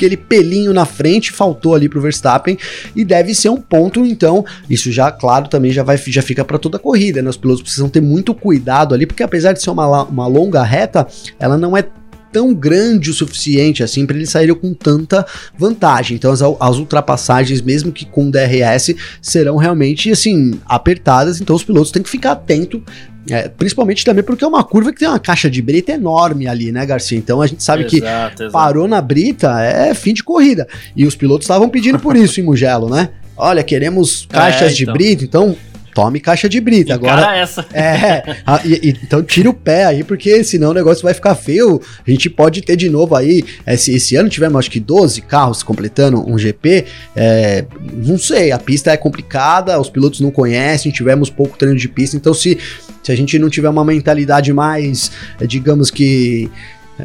aquele 0.00 0.16
pelinho 0.16 0.72
na 0.72 0.86
frente 0.86 1.30
faltou 1.30 1.74
ali 1.74 1.88
pro 1.88 2.00
Verstappen 2.00 2.56
e 2.96 3.04
deve 3.04 3.34
ser 3.34 3.50
um 3.50 3.60
ponto, 3.60 4.06
então, 4.06 4.44
isso 4.68 4.90
já, 4.90 5.12
claro, 5.12 5.48
também 5.48 5.70
já 5.70 5.82
vai 5.82 5.98
já 5.98 6.22
fica 6.22 6.44
para 6.44 6.58
toda 6.58 6.78
a 6.78 6.80
corrida, 6.80 7.20
né? 7.20 7.28
Os 7.28 7.36
pilotos 7.36 7.62
precisam 7.62 7.88
ter 7.88 8.00
muito 8.00 8.34
cuidado 8.34 8.94
ali, 8.94 9.04
porque 9.06 9.22
apesar 9.22 9.52
de 9.52 9.62
ser 9.62 9.70
uma, 9.70 10.04
uma 10.04 10.26
longa 10.26 10.62
reta, 10.62 11.06
ela 11.38 11.58
não 11.58 11.76
é 11.76 11.84
tão 12.32 12.54
grande 12.54 13.10
o 13.10 13.14
suficiente 13.14 13.82
assim 13.82 14.06
para 14.06 14.16
eles 14.16 14.30
saírem 14.30 14.54
com 14.54 14.72
tanta 14.72 15.26
vantagem. 15.58 16.16
Então 16.16 16.32
as, 16.32 16.40
as, 16.40 16.76
ultrapassagens, 16.76 17.60
mesmo 17.60 17.92
que 17.92 18.06
com 18.06 18.30
DRS, 18.30 18.94
serão 19.20 19.56
realmente 19.56 20.10
assim 20.10 20.58
apertadas. 20.64 21.40
Então 21.40 21.54
os 21.56 21.64
pilotos 21.64 21.90
têm 21.90 22.02
que 22.02 22.10
ficar 22.10 22.32
atento 22.32 22.82
é, 23.28 23.48
principalmente 23.48 24.04
também 24.04 24.24
porque 24.24 24.44
é 24.44 24.46
uma 24.46 24.64
curva 24.64 24.92
que 24.92 25.00
tem 25.00 25.08
uma 25.08 25.18
caixa 25.18 25.50
de 25.50 25.60
brita 25.60 25.92
enorme 25.92 26.46
ali, 26.46 26.72
né, 26.72 26.86
Garcia? 26.86 27.18
Então 27.18 27.42
a 27.42 27.46
gente 27.46 27.62
sabe 27.62 27.82
exato, 27.82 27.96
que 27.96 28.02
exato. 28.04 28.52
parou 28.52 28.88
na 28.88 29.00
brita 29.00 29.60
é 29.62 29.92
fim 29.94 30.14
de 30.14 30.22
corrida. 30.22 30.66
E 30.96 31.06
os 31.06 31.14
pilotos 31.14 31.44
estavam 31.44 31.68
pedindo 31.68 31.98
por 31.98 32.16
isso 32.16 32.40
em 32.40 32.44
Mugello, 32.44 32.88
né? 32.88 33.10
Olha, 33.36 33.62
queremos 33.62 34.26
caixas 34.28 34.72
é, 34.72 34.82
então. 34.82 34.92
de 34.94 34.98
brita, 34.98 35.24
então 35.24 35.56
tome 35.94 36.20
caixa 36.20 36.48
de 36.48 36.60
brita. 36.60 36.94
Agora, 36.94 37.36
essa. 37.36 37.66
É, 37.72 38.36
a, 38.46 38.60
e, 38.64 38.96
então 39.02 39.22
tira 39.22 39.48
o 39.48 39.54
pé 39.54 39.84
aí, 39.86 40.04
porque 40.04 40.42
senão 40.44 40.70
o 40.70 40.74
negócio 40.74 41.02
vai 41.02 41.14
ficar 41.14 41.34
feio. 41.34 41.80
A 42.06 42.10
gente 42.10 42.28
pode 42.28 42.62
ter 42.62 42.76
de 42.76 42.88
novo 42.88 43.14
aí, 43.14 43.44
esse, 43.66 43.94
esse 43.94 44.16
ano 44.16 44.28
tivemos 44.28 44.58
acho 44.58 44.70
que 44.70 44.80
12 44.80 45.20
carros 45.22 45.62
completando 45.62 46.20
um 46.28 46.38
GP. 46.38 46.84
É, 47.14 47.64
não 47.92 48.18
sei, 48.18 48.52
a 48.52 48.58
pista 48.58 48.90
é 48.90 48.96
complicada, 48.96 49.80
os 49.80 49.88
pilotos 49.88 50.20
não 50.20 50.30
conhecem, 50.30 50.92
tivemos 50.92 51.30
pouco 51.30 51.56
treino 51.56 51.78
de 51.78 51.88
pista, 51.88 52.16
então 52.16 52.34
se, 52.34 52.58
se 53.02 53.12
a 53.12 53.16
gente 53.16 53.38
não 53.38 53.48
tiver 53.48 53.68
uma 53.68 53.84
mentalidade 53.84 54.52
mais, 54.52 55.10
digamos 55.46 55.90
que 55.90 56.50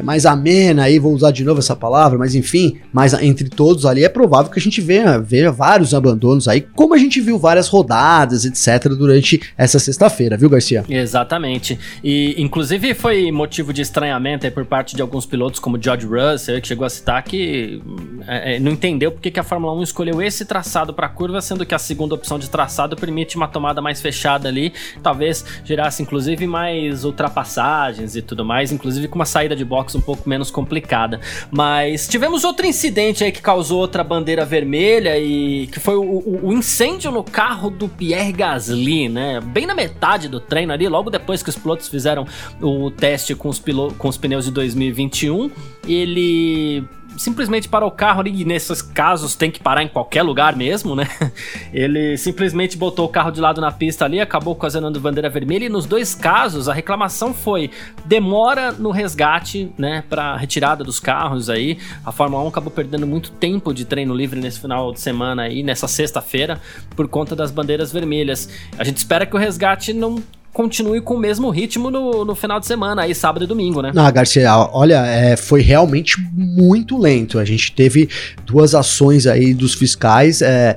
mais 0.02 0.26
amena, 0.26 0.84
aí 0.84 0.98
vou 0.98 1.12
usar 1.12 1.30
de 1.30 1.44
novo 1.44 1.60
essa 1.60 1.76
palavra, 1.76 2.18
mas 2.18 2.34
enfim, 2.34 2.78
mais 2.92 3.14
entre 3.14 3.48
todos 3.48 3.86
ali, 3.86 4.04
é 4.04 4.08
provável 4.08 4.50
que 4.50 4.58
a 4.58 4.62
gente 4.62 4.80
veja, 4.80 5.18
veja 5.18 5.50
vários 5.50 5.94
abandonos 5.94 6.48
aí, 6.48 6.60
como 6.60 6.94
a 6.94 6.98
gente 6.98 7.20
viu 7.20 7.38
várias 7.38 7.68
rodadas, 7.68 8.44
etc., 8.44 8.88
durante 8.94 9.40
essa 9.56 9.78
sexta-feira, 9.78 10.36
viu, 10.36 10.48
Garcia? 10.48 10.84
Exatamente. 10.88 11.78
E, 12.02 12.34
inclusive, 12.38 12.94
foi 12.94 13.30
motivo 13.30 13.72
de 13.72 13.82
estranhamento 13.82 14.50
por 14.50 14.64
parte 14.64 14.94
de 14.94 15.02
alguns 15.02 15.26
pilotos, 15.26 15.60
como 15.60 15.80
George 15.80 16.06
Russell, 16.06 16.60
que 16.60 16.68
chegou 16.68 16.86
a 16.86 16.90
citar 16.90 17.22
que 17.22 17.82
é, 18.26 18.56
é 18.56 18.60
não 18.60 18.72
entendeu 18.72 19.12
porque 19.12 19.30
que 19.30 19.40
a 19.40 19.42
Fórmula 19.42 19.72
1 19.74 19.82
escolheu 19.82 20.22
esse 20.22 20.44
traçado 20.44 20.92
para 20.94 21.08
curva, 21.08 21.40
sendo 21.40 21.64
que 21.64 21.74
a 21.74 21.78
segunda 21.78 22.14
opção 22.14 22.38
de 22.38 22.48
traçado 22.48 22.96
permite 22.96 23.36
uma 23.36 23.48
tomada 23.48 23.80
mais 23.80 24.00
fechada 24.00 24.48
ali, 24.48 24.72
talvez 25.02 25.44
gerasse, 25.64 26.02
inclusive, 26.02 26.46
mais 26.46 27.04
ultrapassagens 27.04 28.16
e 28.16 28.22
tudo 28.22 28.44
mais, 28.44 28.72
inclusive 28.72 29.08
com 29.08 29.16
uma 29.16 29.24
saída 29.24 29.54
de 29.54 29.64
box 29.64 29.85
um 29.94 30.00
pouco 30.00 30.28
menos 30.28 30.50
complicada. 30.50 31.20
Mas 31.50 32.08
tivemos 32.08 32.44
outro 32.44 32.66
incidente 32.66 33.24
aí 33.24 33.32
que 33.32 33.40
causou 33.40 33.80
outra 33.80 34.02
bandeira 34.02 34.44
vermelha 34.44 35.18
e 35.18 35.66
que 35.68 35.80
foi 35.80 35.96
o, 35.96 36.02
o, 36.02 36.46
o 36.48 36.52
incêndio 36.52 37.10
no 37.10 37.22
carro 37.22 37.70
do 37.70 37.88
Pierre 37.88 38.32
Gasly, 38.32 39.08
né? 39.08 39.40
Bem 39.40 39.66
na 39.66 39.74
metade 39.74 40.28
do 40.28 40.40
treino 40.40 40.72
ali, 40.72 40.88
logo 40.88 41.10
depois 41.10 41.42
que 41.42 41.50
os 41.50 41.56
pilotos 41.56 41.88
fizeram 41.88 42.26
o 42.60 42.90
teste 42.90 43.34
com 43.34 43.48
os, 43.48 43.62
com 43.98 44.08
os 44.08 44.16
pneus 44.16 44.44
de 44.44 44.50
2021, 44.50 45.50
ele 45.86 46.84
simplesmente 47.16 47.68
parou 47.68 47.88
o 47.88 47.92
carro 47.92 48.20
ali, 48.20 48.42
e 48.42 48.44
nesses 48.44 48.82
casos 48.82 49.34
tem 49.34 49.50
que 49.50 49.60
parar 49.60 49.82
em 49.82 49.88
qualquer 49.88 50.22
lugar 50.22 50.56
mesmo, 50.56 50.94
né? 50.94 51.08
Ele 51.72 52.16
simplesmente 52.16 52.76
botou 52.76 53.06
o 53.06 53.08
carro 53.08 53.30
de 53.30 53.40
lado 53.40 53.60
na 53.60 53.70
pista 53.70 54.04
ali, 54.04 54.20
acabou 54.20 54.54
ocasionando 54.54 55.00
bandeira 55.00 55.28
vermelha, 55.28 55.66
e 55.66 55.68
nos 55.68 55.86
dois 55.86 56.14
casos 56.14 56.68
a 56.68 56.72
reclamação 56.72 57.32
foi 57.32 57.70
demora 58.04 58.72
no 58.72 58.90
resgate, 58.90 59.70
né, 59.76 60.04
para 60.08 60.36
retirada 60.36 60.84
dos 60.84 61.00
carros 61.00 61.50
aí. 61.50 61.78
A 62.04 62.12
Fórmula 62.12 62.42
1 62.44 62.48
acabou 62.48 62.70
perdendo 62.70 63.06
muito 63.06 63.30
tempo 63.30 63.72
de 63.72 63.84
treino 63.84 64.14
livre 64.14 64.40
nesse 64.40 64.60
final 64.60 64.92
de 64.92 65.00
semana 65.00 65.42
aí, 65.42 65.62
nessa 65.62 65.88
sexta-feira, 65.88 66.60
por 66.94 67.08
conta 67.08 67.34
das 67.34 67.50
bandeiras 67.50 67.92
vermelhas. 67.92 68.48
A 68.78 68.84
gente 68.84 68.98
espera 68.98 69.26
que 69.26 69.34
o 69.34 69.38
resgate 69.38 69.92
não 69.92 70.22
continue 70.56 71.02
com 71.02 71.16
o 71.16 71.18
mesmo 71.18 71.50
ritmo 71.50 71.90
no, 71.90 72.24
no 72.24 72.34
final 72.34 72.58
de 72.58 72.64
semana, 72.64 73.02
aí 73.02 73.14
sábado 73.14 73.44
e 73.44 73.46
domingo, 73.46 73.82
né? 73.82 73.92
Ah, 73.94 74.10
Garcia, 74.10 74.56
olha, 74.72 75.04
é, 75.04 75.36
foi 75.36 75.60
realmente 75.60 76.16
muito 76.32 76.96
lento. 76.96 77.38
A 77.38 77.44
gente 77.44 77.72
teve 77.72 78.08
duas 78.46 78.74
ações 78.74 79.26
aí 79.26 79.52
dos 79.52 79.74
fiscais. 79.74 80.40
É, 80.40 80.74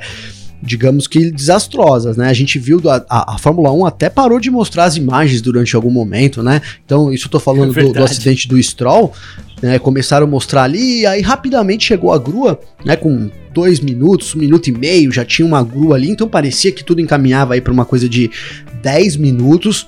digamos 0.62 1.08
que 1.08 1.32
desastrosas, 1.32 2.18
né? 2.18 2.30
A 2.30 2.34
gente 2.34 2.60
viu 2.60 2.82
a, 2.90 3.06
a, 3.10 3.36
a, 3.36 3.38
Fórmula 3.38 3.72
1 3.72 3.86
até 3.86 4.10
parou 4.10 4.40
de 4.40 4.52
mostrar 4.52 4.86
as 4.86 4.98
imagens 4.98 5.42
durante 5.42 5.76
algum 5.76 5.90
momento, 5.90 6.44
né? 6.44 6.62
Então, 6.86 7.12
isso 7.12 7.28
eu 7.28 7.32
tô 7.32 7.40
falando 7.40 7.78
é 7.78 7.84
do, 7.84 7.94
do, 7.94 8.04
acidente 8.04 8.48
do 8.48 8.62
Stroll, 8.62 9.14
né? 9.62 9.80
Começaram 9.80 10.28
a 10.28 10.30
mostrar 10.30 10.64
ali, 10.64 11.02
e 11.02 11.06
aí 11.06 11.22
rapidamente 11.22 11.86
chegou 11.86 12.12
a 12.12 12.18
grua, 12.18 12.60
né? 12.84 12.96
Com 12.96 13.30
dois 13.54 13.80
minutos, 13.80 14.36
um 14.36 14.40
minuto 14.40 14.68
e 14.68 14.72
meio, 14.72 15.12
já 15.12 15.24
tinha 15.24 15.46
uma 15.46 15.64
grua 15.64 15.96
ali, 15.96 16.10
então 16.10 16.28
parecia 16.28 16.72
que 16.72 16.84
tudo 16.84 17.02
encaminhava 17.02 17.54
aí 17.54 17.62
para 17.62 17.74
uma 17.74 17.86
coisa 17.86 18.08
de 18.08 18.30
10 18.82 19.16
minutos. 19.16 19.88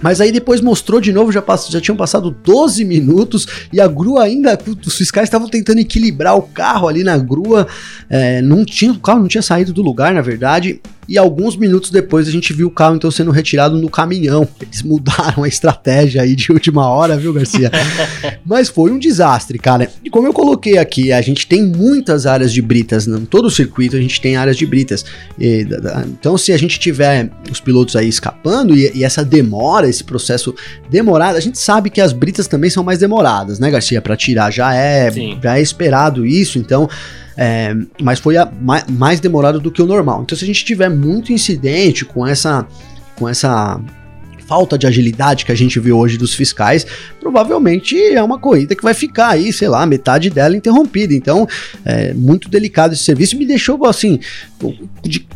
Mas 0.00 0.20
aí 0.20 0.30
depois 0.30 0.60
mostrou 0.60 1.00
de 1.00 1.12
novo, 1.12 1.32
já, 1.32 1.42
pass 1.42 1.68
já 1.68 1.80
tinham 1.80 1.96
passado 1.96 2.30
12 2.30 2.84
minutos 2.84 3.46
e 3.72 3.80
a 3.80 3.86
grua 3.86 4.24
ainda, 4.24 4.58
os 4.86 4.96
fiscais 4.96 5.26
estavam 5.26 5.48
tentando 5.48 5.78
equilibrar 5.78 6.36
o 6.36 6.42
carro 6.42 6.88
ali 6.88 7.02
na 7.02 7.18
grua, 7.18 7.66
é, 8.08 8.40
não 8.42 8.64
tinha, 8.64 8.92
o 8.92 9.00
carro 9.00 9.20
não 9.20 9.28
tinha 9.28 9.42
saído 9.42 9.72
do 9.72 9.82
lugar, 9.82 10.14
na 10.14 10.20
verdade, 10.20 10.80
e 11.08 11.16
alguns 11.16 11.56
minutos 11.56 11.90
depois 11.90 12.28
a 12.28 12.30
gente 12.30 12.52
viu 12.52 12.68
o 12.68 12.70
carro 12.70 12.96
então 12.96 13.10
sendo 13.10 13.30
retirado 13.30 13.78
no 13.78 13.88
caminhão. 13.88 14.46
Eles 14.60 14.82
mudaram 14.82 15.42
a 15.42 15.48
estratégia 15.48 16.20
aí 16.20 16.36
de 16.36 16.52
última 16.52 16.86
hora, 16.86 17.16
viu, 17.16 17.32
Garcia? 17.32 17.70
Mas 18.44 18.68
foi 18.68 18.90
um 18.90 18.98
desastre, 18.98 19.58
cara. 19.58 19.90
E 20.04 20.10
como 20.10 20.26
eu 20.26 20.34
coloquei 20.34 20.76
aqui, 20.76 21.10
a 21.10 21.22
gente 21.22 21.46
tem 21.46 21.64
muitas 21.64 22.26
áreas 22.26 22.52
de 22.52 22.60
britas, 22.60 23.06
em 23.06 23.24
todo 23.24 23.46
o 23.46 23.50
circuito 23.50 23.96
a 23.96 24.00
gente 24.00 24.20
tem 24.20 24.36
áreas 24.36 24.56
de 24.56 24.66
britas. 24.66 25.04
E, 25.38 25.66
então, 26.06 26.36
se 26.36 26.52
a 26.52 26.58
gente 26.58 26.78
tiver 26.78 27.30
os 27.50 27.58
pilotos 27.58 27.96
aí 27.96 28.08
escapando 28.08 28.76
e, 28.76 28.92
e, 28.94 29.02
essa 29.02 29.24
demora, 29.24 29.88
esse 29.88 30.04
processo 30.04 30.54
demorado, 30.90 31.36
a 31.36 31.40
gente 31.40 31.58
sabe 31.58 31.88
que 31.88 32.02
as 32.02 32.12
britas 32.12 32.46
também 32.46 32.68
são 32.68 32.84
mais 32.84 32.98
demoradas, 32.98 33.58
né, 33.58 33.70
Garcia? 33.70 34.02
Para 34.02 34.16
tirar 34.16 34.50
já 34.50 34.74
é, 34.74 35.10
já 35.42 35.56
é 35.56 35.62
esperado 35.62 36.26
isso, 36.26 36.58
então 36.58 36.88
é, 37.40 37.72
mas 38.02 38.18
foi 38.18 38.36
a, 38.36 38.50
mais, 38.60 38.84
mais 38.88 39.20
demorado 39.20 39.60
do 39.60 39.70
que 39.70 39.80
o 39.80 39.86
normal. 39.86 40.22
Então, 40.22 40.36
se 40.36 40.42
a 40.42 40.46
gente 40.46 40.64
tiver 40.64 40.88
muito 40.88 41.32
incidente 41.32 42.04
com 42.04 42.26
essa, 42.26 42.66
com 43.14 43.28
essa 43.28 43.80
falta 44.48 44.78
de 44.78 44.86
agilidade 44.86 45.44
que 45.44 45.52
a 45.52 45.54
gente 45.54 45.78
viu 45.78 45.98
hoje 45.98 46.16
dos 46.16 46.32
fiscais, 46.32 46.86
provavelmente 47.20 47.96
é 48.02 48.22
uma 48.22 48.38
corrida 48.38 48.74
que 48.74 48.82
vai 48.82 48.94
ficar 48.94 49.28
aí, 49.28 49.52
sei 49.52 49.68
lá, 49.68 49.84
metade 49.84 50.30
dela 50.30 50.56
interrompida. 50.56 51.12
Então, 51.12 51.46
é 51.84 52.14
muito 52.14 52.48
delicado 52.48 52.94
esse 52.94 53.04
serviço. 53.04 53.36
Me 53.36 53.44
deixou 53.44 53.84
assim, 53.84 54.18
de 55.02 55.26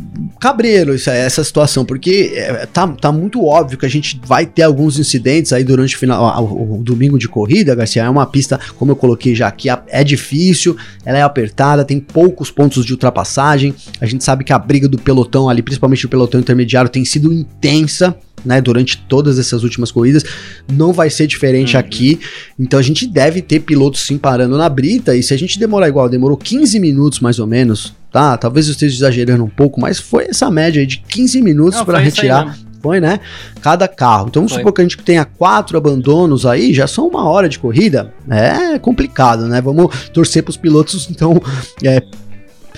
cabreiro 0.40 0.94
essa, 0.94 1.12
essa 1.12 1.44
situação, 1.44 1.84
porque 1.84 2.32
é, 2.34 2.66
tá, 2.66 2.88
tá 2.88 3.12
muito 3.12 3.44
óbvio 3.44 3.78
que 3.78 3.84
a 3.84 3.88
gente 3.88 4.18
vai 4.24 4.46
ter 4.46 4.62
alguns 4.62 4.98
incidentes 4.98 5.52
aí 5.52 5.62
durante 5.62 5.94
o 5.94 5.98
final, 5.98 6.42
o, 6.42 6.80
o 6.80 6.82
domingo 6.82 7.18
de 7.18 7.28
corrida, 7.28 7.74
Garcia. 7.74 8.04
É 8.04 8.10
uma 8.10 8.26
pista, 8.26 8.58
como 8.78 8.92
eu 8.92 8.96
coloquei 8.96 9.34
já 9.34 9.48
aqui, 9.48 9.68
é 9.88 10.02
difícil, 10.02 10.74
ela 11.04 11.18
é 11.18 11.22
apertada, 11.22 11.84
tem 11.84 12.00
poucos 12.00 12.50
pontos 12.50 12.86
de 12.86 12.92
ultrapassagem. 12.92 13.74
A 14.00 14.06
gente 14.06 14.24
sabe 14.24 14.42
que 14.42 14.54
a 14.54 14.58
briga 14.58 14.88
do 14.88 14.96
pelotão 14.96 15.50
ali, 15.50 15.60
principalmente 15.60 16.06
o 16.06 16.08
pelotão 16.08 16.40
intermediário, 16.40 16.90
tem 16.90 17.04
sido 17.04 17.30
intensa 17.30 18.16
né, 18.44 18.60
durante 18.60 18.98
todas 19.08 19.38
essas 19.38 19.62
últimas 19.62 19.90
corridas, 19.90 20.24
não 20.70 20.92
vai 20.92 21.10
ser 21.10 21.26
diferente 21.26 21.74
uhum. 21.74 21.80
aqui. 21.80 22.20
Então 22.58 22.78
a 22.78 22.82
gente 22.82 23.06
deve 23.06 23.42
ter 23.42 23.60
pilotos 23.60 24.00
sim 24.00 24.18
parando 24.18 24.56
na 24.56 24.68
brita. 24.68 25.16
E 25.16 25.22
se 25.22 25.32
a 25.32 25.36
gente 25.36 25.58
demorar 25.58 25.88
igual, 25.88 26.08
demorou 26.08 26.36
15 26.36 26.78
minutos 26.80 27.20
mais 27.20 27.38
ou 27.38 27.46
menos, 27.46 27.94
tá? 28.10 28.36
Talvez 28.36 28.66
eu 28.66 28.72
esteja 28.72 28.96
exagerando 28.96 29.44
um 29.44 29.48
pouco, 29.48 29.80
mas 29.80 29.98
foi 29.98 30.26
essa 30.28 30.50
média 30.50 30.80
aí 30.80 30.86
de 30.86 30.98
15 30.98 31.42
minutos 31.42 31.80
para 31.82 31.98
retirar. 31.98 32.56
Foi, 32.82 33.00
né? 33.00 33.20
Cada 33.60 33.86
carro. 33.86 34.26
Então, 34.28 34.42
vamos 34.42 34.54
supor 34.54 34.72
que 34.72 34.80
a 34.80 34.84
gente 34.84 34.98
tenha 34.98 35.24
quatro 35.24 35.78
abandonos 35.78 36.44
aí, 36.44 36.74
já 36.74 36.88
são 36.88 37.06
uma 37.06 37.28
hora 37.28 37.48
de 37.48 37.56
corrida. 37.56 38.12
É 38.28 38.76
complicado, 38.76 39.46
né? 39.46 39.60
Vamos 39.60 40.10
torcer 40.12 40.42
para 40.42 40.50
os 40.50 40.56
pilotos, 40.56 41.06
então, 41.10 41.40
é, 41.84 42.02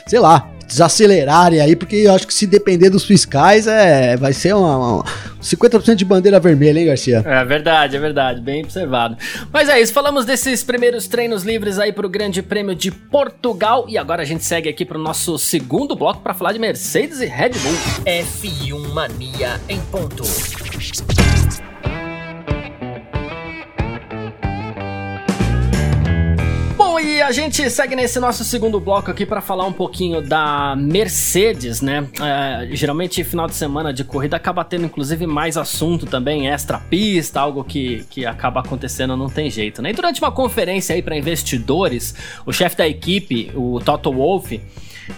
sei 0.07 0.21
lá, 0.21 0.51
desacelerarem 0.67 1.61
aí, 1.61 1.77
porque 1.77 1.97
eu 1.97 2.15
acho 2.15 2.27
que 2.27 2.35
se 2.35 2.47
depender 2.47 2.91
dos 2.91 3.05
fiscais, 3.05 3.67
é, 3.67 4.17
vai 4.17 4.33
ser 4.33 4.55
uma, 4.55 4.77
uma 4.77 5.05
50% 5.43 5.95
de 5.95 6.05
bandeira 6.05 6.41
vermelha, 6.41 6.79
hein, 6.79 6.87
Garcia? 6.87 7.23
É 7.25 7.45
verdade, 7.45 7.97
é 7.97 8.01
verdade, 8.01 8.41
bem 8.41 8.63
observado. 8.63 9.17
Mas 9.53 9.69
é 9.69 9.81
isso, 9.81 9.93
falamos 9.93 10.25
desses 10.25 10.63
primeiros 10.65 11.07
treinos 11.07 11.43
livres 11.43 11.79
aí 11.79 11.93
para 11.93 12.07
o 12.07 12.09
Grande 12.09 12.43
Prêmio 12.43 12.75
de 12.75 12.91
Portugal 12.91 13.87
e 13.89 13.99
agora 13.99 14.23
a 14.23 14.25
gente 14.25 14.45
segue 14.45 14.69
aqui 14.69 14.85
para 14.85 14.99
o 14.99 15.03
nosso 15.03 15.39
segundo 15.39 15.95
bloco 15.95 16.21
para 16.21 16.35
falar 16.35 16.53
de 16.53 16.59
Mercedes 16.59 17.21
e 17.21 17.27
Red 17.27 17.51
Bull. 17.51 17.75
F1 18.05 18.93
Mania 18.93 19.61
em 19.69 19.81
ponto. 19.81 20.25
Bom, 26.95 27.01
e 27.01 27.21
a 27.21 27.33
gente 27.33 27.69
segue 27.71 27.97
nesse 27.97 28.21
nosso 28.21 28.45
segundo 28.45 28.79
bloco 28.79 29.11
aqui 29.11 29.27
para 29.27 29.41
falar 29.41 29.67
um 29.67 29.73
pouquinho 29.73 30.23
da 30.23 30.77
Mercedes, 30.77 31.81
né? 31.81 32.07
É, 32.23 32.69
geralmente 32.71 33.25
final 33.25 33.49
de 33.49 33.57
semana 33.57 33.93
de 33.93 34.05
corrida 34.05 34.37
acaba 34.37 34.65
tendo 34.65 34.85
inclusive 34.85 35.27
mais 35.27 35.57
assunto 35.57 36.07
também, 36.07 36.47
extra 36.47 36.79
pista, 36.79 37.41
algo 37.41 37.65
que, 37.65 38.05
que 38.09 38.25
acaba 38.25 38.61
acontecendo, 38.61 39.17
não 39.17 39.29
tem 39.29 39.51
jeito, 39.51 39.83
né? 39.83 39.91
E 39.91 39.93
durante 39.93 40.21
uma 40.21 40.31
conferência 40.31 40.95
aí 40.95 41.03
para 41.03 41.17
investidores, 41.17 42.15
o 42.47 42.53
chefe 42.53 42.77
da 42.77 42.87
equipe, 42.87 43.51
o 43.57 43.81
Toto 43.81 44.13
Wolff, 44.13 44.61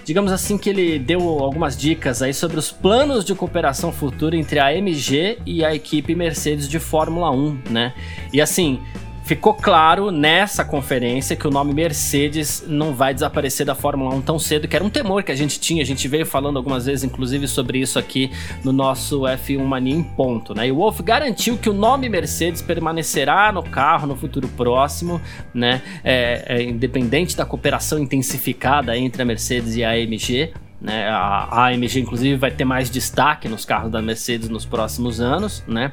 digamos 0.02 0.32
assim 0.32 0.56
que 0.56 0.70
ele 0.70 0.98
deu 0.98 1.20
algumas 1.20 1.76
dicas 1.76 2.22
aí 2.22 2.32
sobre 2.32 2.58
os 2.58 2.72
planos 2.72 3.22
de 3.22 3.34
cooperação 3.34 3.92
futura 3.92 4.34
entre 4.34 4.58
a 4.58 4.74
MG 4.74 5.40
e 5.44 5.62
a 5.62 5.74
equipe 5.74 6.14
Mercedes 6.14 6.70
de 6.70 6.78
Fórmula 6.78 7.30
1, 7.30 7.58
né? 7.68 7.92
E 8.32 8.40
assim, 8.40 8.80
ficou 9.26 9.52
claro 9.52 10.12
nessa 10.12 10.64
conferência 10.64 11.34
que 11.34 11.48
o 11.48 11.50
nome 11.50 11.74
Mercedes 11.74 12.64
não 12.64 12.94
vai 12.94 13.12
desaparecer 13.12 13.66
da 13.66 13.74
Fórmula 13.74 14.14
1 14.14 14.22
tão 14.22 14.38
cedo, 14.38 14.68
que 14.68 14.76
era 14.76 14.84
um 14.84 14.88
temor 14.88 15.24
que 15.24 15.32
a 15.32 15.34
gente 15.34 15.58
tinha, 15.58 15.82
a 15.82 15.86
gente 15.86 16.06
veio 16.06 16.24
falando 16.24 16.56
algumas 16.58 16.86
vezes, 16.86 17.02
inclusive, 17.02 17.48
sobre 17.48 17.80
isso 17.80 17.98
aqui 17.98 18.30
no 18.62 18.72
nosso 18.72 19.22
F1 19.22 19.64
Mania 19.64 19.96
em 19.96 20.02
ponto, 20.04 20.54
né? 20.54 20.68
E 20.68 20.72
o 20.72 20.76
Wolff 20.76 21.02
garantiu 21.02 21.58
que 21.58 21.68
o 21.68 21.72
nome 21.72 22.08
Mercedes 22.08 22.62
permanecerá 22.62 23.50
no 23.50 23.64
carro 23.64 24.06
no 24.06 24.14
futuro 24.14 24.46
próximo, 24.46 25.20
né? 25.52 25.82
É, 26.04 26.44
é, 26.46 26.62
independente 26.62 27.36
da 27.36 27.44
cooperação 27.44 27.98
intensificada 27.98 28.96
entre 28.96 29.22
a 29.22 29.24
Mercedes 29.24 29.74
e 29.74 29.82
a 29.82 29.90
AMG, 29.90 30.52
né? 30.80 31.08
A, 31.08 31.66
AMG, 31.66 32.00
inclusive, 32.00 32.36
vai 32.36 32.50
ter 32.50 32.64
mais 32.64 32.90
destaque 32.90 33.48
nos 33.48 33.64
carros 33.64 33.90
da 33.90 34.02
Mercedes 34.02 34.48
nos 34.48 34.64
próximos 34.64 35.20
anos. 35.20 35.64
Né? 35.66 35.92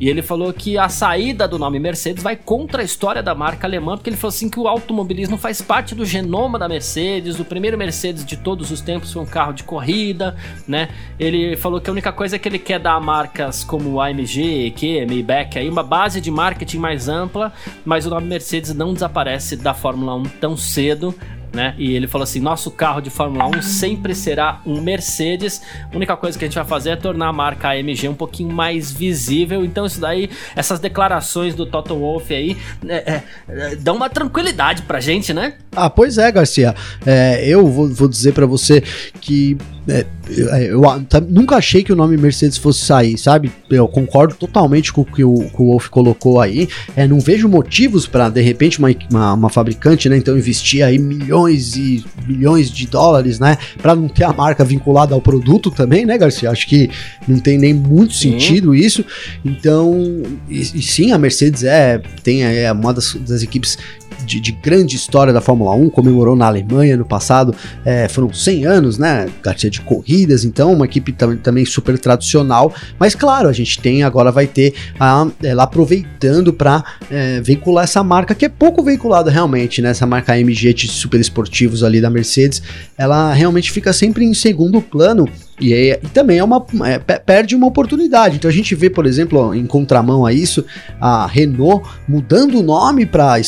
E 0.00 0.08
ele 0.08 0.22
falou 0.22 0.52
que 0.52 0.78
a 0.78 0.88
saída 0.88 1.46
do 1.46 1.58
nome 1.58 1.78
Mercedes 1.78 2.22
vai 2.22 2.36
contra 2.36 2.82
a 2.82 2.84
história 2.84 3.22
da 3.22 3.34
marca 3.34 3.66
alemã, 3.66 3.96
porque 3.96 4.10
ele 4.10 4.16
falou 4.16 4.34
assim 4.34 4.48
que 4.48 4.58
o 4.58 4.66
automobilismo 4.66 5.36
faz 5.36 5.60
parte 5.60 5.94
do 5.94 6.04
genoma 6.04 6.58
da 6.58 6.68
Mercedes. 6.68 7.38
O 7.38 7.44
primeiro 7.44 7.76
Mercedes 7.76 8.24
de 8.24 8.36
todos 8.36 8.70
os 8.70 8.80
tempos 8.80 9.12
foi 9.12 9.22
um 9.22 9.26
carro 9.26 9.52
de 9.52 9.64
corrida. 9.64 10.36
Né? 10.66 10.88
Ele 11.18 11.56
falou 11.56 11.80
que 11.80 11.90
a 11.90 11.92
única 11.92 12.12
coisa 12.12 12.38
que 12.38 12.48
ele 12.48 12.58
quer 12.58 12.80
dar 12.80 12.94
a 12.94 13.00
marcas 13.00 13.62
como 13.64 14.00
AMG, 14.00 14.66
EQ, 14.66 15.06
Maybach, 15.06 15.58
aí, 15.58 15.68
uma 15.68 15.82
base 15.82 16.20
de 16.20 16.30
marketing 16.30 16.78
mais 16.78 17.08
ampla, 17.08 17.52
mas 17.84 18.06
o 18.06 18.10
nome 18.10 18.26
Mercedes 18.26 18.74
não 18.74 18.94
desaparece 18.94 19.56
da 19.56 19.74
Fórmula 19.74 20.14
1 20.14 20.22
tão 20.40 20.56
cedo 20.56 21.14
né? 21.52 21.74
E 21.78 21.94
ele 21.94 22.06
falou 22.06 22.24
assim: 22.24 22.40
nosso 22.40 22.70
carro 22.70 23.00
de 23.00 23.10
Fórmula 23.10 23.46
1 23.58 23.62
sempre 23.62 24.14
será 24.14 24.60
um 24.64 24.80
Mercedes. 24.80 25.62
A 25.92 25.96
única 25.96 26.16
coisa 26.16 26.38
que 26.38 26.44
a 26.44 26.48
gente 26.48 26.54
vai 26.54 26.64
fazer 26.64 26.90
é 26.90 26.96
tornar 26.96 27.28
a 27.28 27.32
marca 27.32 27.68
AMG 27.70 28.08
um 28.08 28.14
pouquinho 28.14 28.50
mais 28.50 28.90
visível. 28.90 29.64
Então, 29.64 29.86
isso 29.86 30.00
daí, 30.00 30.30
essas 30.56 30.80
declarações 30.80 31.54
do 31.54 31.66
Toto 31.66 31.94
Wolff 31.94 32.32
aí, 32.34 32.56
é, 32.88 32.94
é, 32.96 33.22
é, 33.48 33.76
dão 33.76 33.96
uma 33.96 34.08
tranquilidade 34.08 34.82
pra 34.82 35.00
gente, 35.00 35.32
né? 35.32 35.54
Ah, 35.74 35.90
pois 35.90 36.18
é, 36.18 36.30
Garcia. 36.32 36.74
É, 37.04 37.46
eu 37.46 37.66
vou, 37.66 37.88
vou 37.88 38.08
dizer 38.08 38.32
para 38.32 38.46
você 38.46 38.82
que 39.20 39.56
é, 39.88 40.06
eu, 40.28 40.84
eu, 40.84 41.06
nunca 41.28 41.56
achei 41.56 41.82
que 41.82 41.92
o 41.92 41.96
nome 41.96 42.16
Mercedes 42.16 42.56
fosse 42.56 42.84
sair, 42.84 43.18
sabe? 43.18 43.50
Eu 43.68 43.88
concordo 43.88 44.34
totalmente 44.34 44.92
com 44.92 45.00
o 45.00 45.04
que 45.04 45.24
o, 45.24 45.34
que 45.34 45.60
o 45.60 45.66
Wolf 45.66 45.88
colocou 45.88 46.40
aí. 46.40 46.68
É, 46.94 47.06
não 47.08 47.18
vejo 47.18 47.48
motivos 47.48 48.06
para 48.06 48.28
de 48.28 48.40
repente 48.40 48.78
uma, 48.78 48.88
uma, 49.10 49.32
uma, 49.34 49.50
fabricante, 49.50 50.08
né? 50.08 50.16
Então 50.16 50.38
investir 50.38 50.84
aí 50.84 50.98
milhões 50.98 51.76
e 51.76 52.04
milhões 52.26 52.70
de 52.70 52.86
dólares, 52.86 53.40
né? 53.40 53.58
Para 53.80 53.96
não 53.96 54.08
ter 54.08 54.24
a 54.24 54.32
marca 54.32 54.64
vinculada 54.64 55.14
ao 55.14 55.20
produto 55.20 55.70
também, 55.70 56.06
né, 56.06 56.16
Garcia? 56.16 56.50
Acho 56.50 56.66
que 56.68 56.88
não 57.26 57.40
tem 57.40 57.58
nem 57.58 57.74
muito 57.74 58.14
sentido 58.14 58.74
isso. 58.74 59.04
Então, 59.44 60.22
e, 60.48 60.60
e, 60.60 60.82
sim, 60.82 61.10
a 61.10 61.18
Mercedes 61.18 61.64
é 61.64 62.00
tem 62.22 62.44
é 62.44 62.70
uma 62.70 62.94
das, 62.94 63.14
das 63.14 63.42
equipes 63.42 63.76
de, 64.24 64.40
de, 64.40 64.52
grande 64.52 64.96
história 64.96 65.32
da 65.32 65.40
Fórmula 65.40 65.74
1, 65.74 65.90
comemorou 65.90 66.36
na 66.36 66.46
Alemanha 66.46 66.96
no 66.96 67.04
passado, 67.04 67.54
é, 67.84 68.08
foram 68.08 68.32
100 68.32 68.64
anos, 68.66 68.98
né, 68.98 69.28
Garcia, 69.42 69.70
de 69.70 69.80
corridas, 69.80 70.44
então 70.44 70.72
uma 70.72 70.84
equipe 70.84 71.12
tam, 71.12 71.36
também 71.36 71.64
super 71.64 71.98
tradicional, 71.98 72.72
mas 72.98 73.14
claro, 73.14 73.48
a 73.48 73.52
gente 73.52 73.80
tem, 73.80 74.02
agora 74.02 74.30
vai 74.30 74.46
ter 74.46 74.74
a, 74.98 75.26
ela 75.42 75.64
aproveitando 75.64 76.52
para 76.52 76.84
é, 77.10 77.40
veicular 77.40 77.84
essa 77.84 78.02
marca, 78.02 78.34
que 78.34 78.44
é 78.44 78.48
pouco 78.48 78.82
veiculada 78.82 79.30
realmente, 79.30 79.82
né, 79.82 79.90
essa 79.90 80.06
marca 80.06 80.32
AMG 80.32 80.74
de 80.74 80.88
super 80.88 81.20
esportivos 81.20 81.82
ali 81.82 82.00
da 82.00 82.10
Mercedes, 82.10 82.62
ela 82.96 83.32
realmente 83.32 83.70
fica 83.70 83.92
sempre 83.92 84.24
em 84.24 84.34
segundo 84.34 84.80
plano, 84.80 85.28
e, 85.62 85.72
é, 85.72 86.00
e, 86.02 86.08
também 86.08 86.38
é 86.38 86.44
uma 86.44 86.64
é, 86.84 86.98
perde 86.98 87.54
uma 87.54 87.66
oportunidade. 87.66 88.36
Então 88.36 88.50
a 88.50 88.52
gente 88.52 88.74
vê, 88.74 88.90
por 88.90 89.06
exemplo, 89.06 89.54
em 89.54 89.66
contramão 89.66 90.26
a 90.26 90.32
isso, 90.32 90.64
a 91.00 91.26
Renault 91.26 91.88
mudando 92.08 92.58
o 92.58 92.62
nome 92.62 93.06
para 93.06 93.40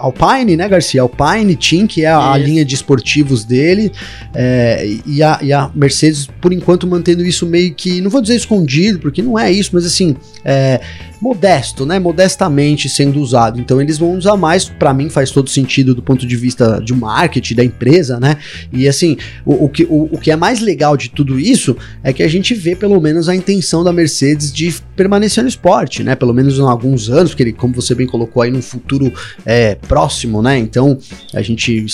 Alpine, 0.00 0.56
né, 0.56 0.68
Garcia? 0.68 1.02
Alpine 1.02 1.54
Team, 1.56 1.86
que 1.86 2.04
é 2.04 2.08
a, 2.08 2.32
a 2.32 2.38
linha 2.38 2.64
de 2.64 2.74
esportivos 2.74 3.44
dele, 3.44 3.92
é, 4.34 4.86
e, 5.06 5.22
a, 5.22 5.38
e, 5.42 5.52
a, 5.52 5.70
Mercedes, 5.74 6.26
por 6.40 6.52
enquanto, 6.52 6.86
mantendo 6.86 7.24
isso 7.24 7.46
meio 7.46 7.74
que, 7.74 8.00
não 8.00 8.10
vou 8.10 8.22
dizer 8.22 8.36
escondido, 8.36 8.98
porque 8.98 9.22
não 9.22 9.38
é 9.38 9.52
isso, 9.52 9.70
mas 9.72 9.84
assim, 9.84 10.16
é, 10.44 10.80
modesto, 11.20 11.84
né? 11.84 11.98
Modestamente 11.98 12.88
sendo 12.88 13.20
usado. 13.20 13.60
Então 13.60 13.80
eles 13.80 13.98
vão 13.98 14.16
usar 14.16 14.36
mais, 14.36 14.68
para 14.68 14.94
mim 14.94 15.10
faz 15.10 15.30
todo 15.30 15.50
sentido 15.50 15.94
do 15.94 16.02
ponto 16.02 16.26
de 16.26 16.36
vista 16.36 16.80
de 16.82 16.94
marketing 16.94 17.54
da 17.54 17.64
empresa, 17.64 18.18
né? 18.18 18.36
E 18.72 18.88
assim, 18.88 19.16
o, 19.44 19.66
o, 19.66 19.68
que, 19.68 19.84
o, 19.84 20.08
o 20.12 20.18
que 20.18 20.30
é 20.30 20.36
mais 20.36 20.60
legal 20.60 20.96
de 20.96 21.10
tudo 21.10 21.38
isso 21.38 21.76
é 22.02 22.12
que 22.12 22.22
a 22.22 22.28
gente 22.28 22.54
vê 22.54 22.74
pelo 22.74 23.00
menos 23.00 23.28
a 23.28 23.34
intenção 23.34 23.84
da 23.84 23.92
Mercedes 23.92 24.52
de 24.52 24.74
permanecer 24.96 25.42
no 25.42 25.48
esporte, 25.48 26.02
né? 26.02 26.14
Pelo 26.14 26.32
menos 26.32 26.58
em 26.58 26.62
alguns 26.62 27.10
anos, 27.10 27.30
porque 27.30 27.42
ele, 27.42 27.52
como 27.52 27.74
você 27.74 27.94
bem 27.94 28.06
colocou 28.06 28.42
aí, 28.42 28.50
num 28.50 28.62
futuro 28.62 29.12
é, 29.44 29.74
próximo, 29.74 30.40
né? 30.40 30.58
Então 30.58 30.98
a 31.34 31.42
gente 31.42 31.84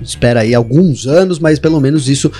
espera 0.00 0.40
aí 0.40 0.54
alguns 0.54 1.06
anos, 1.06 1.38
mas 1.38 1.58
pelo 1.58 1.80
menos 1.80 2.08
isso 2.08 2.30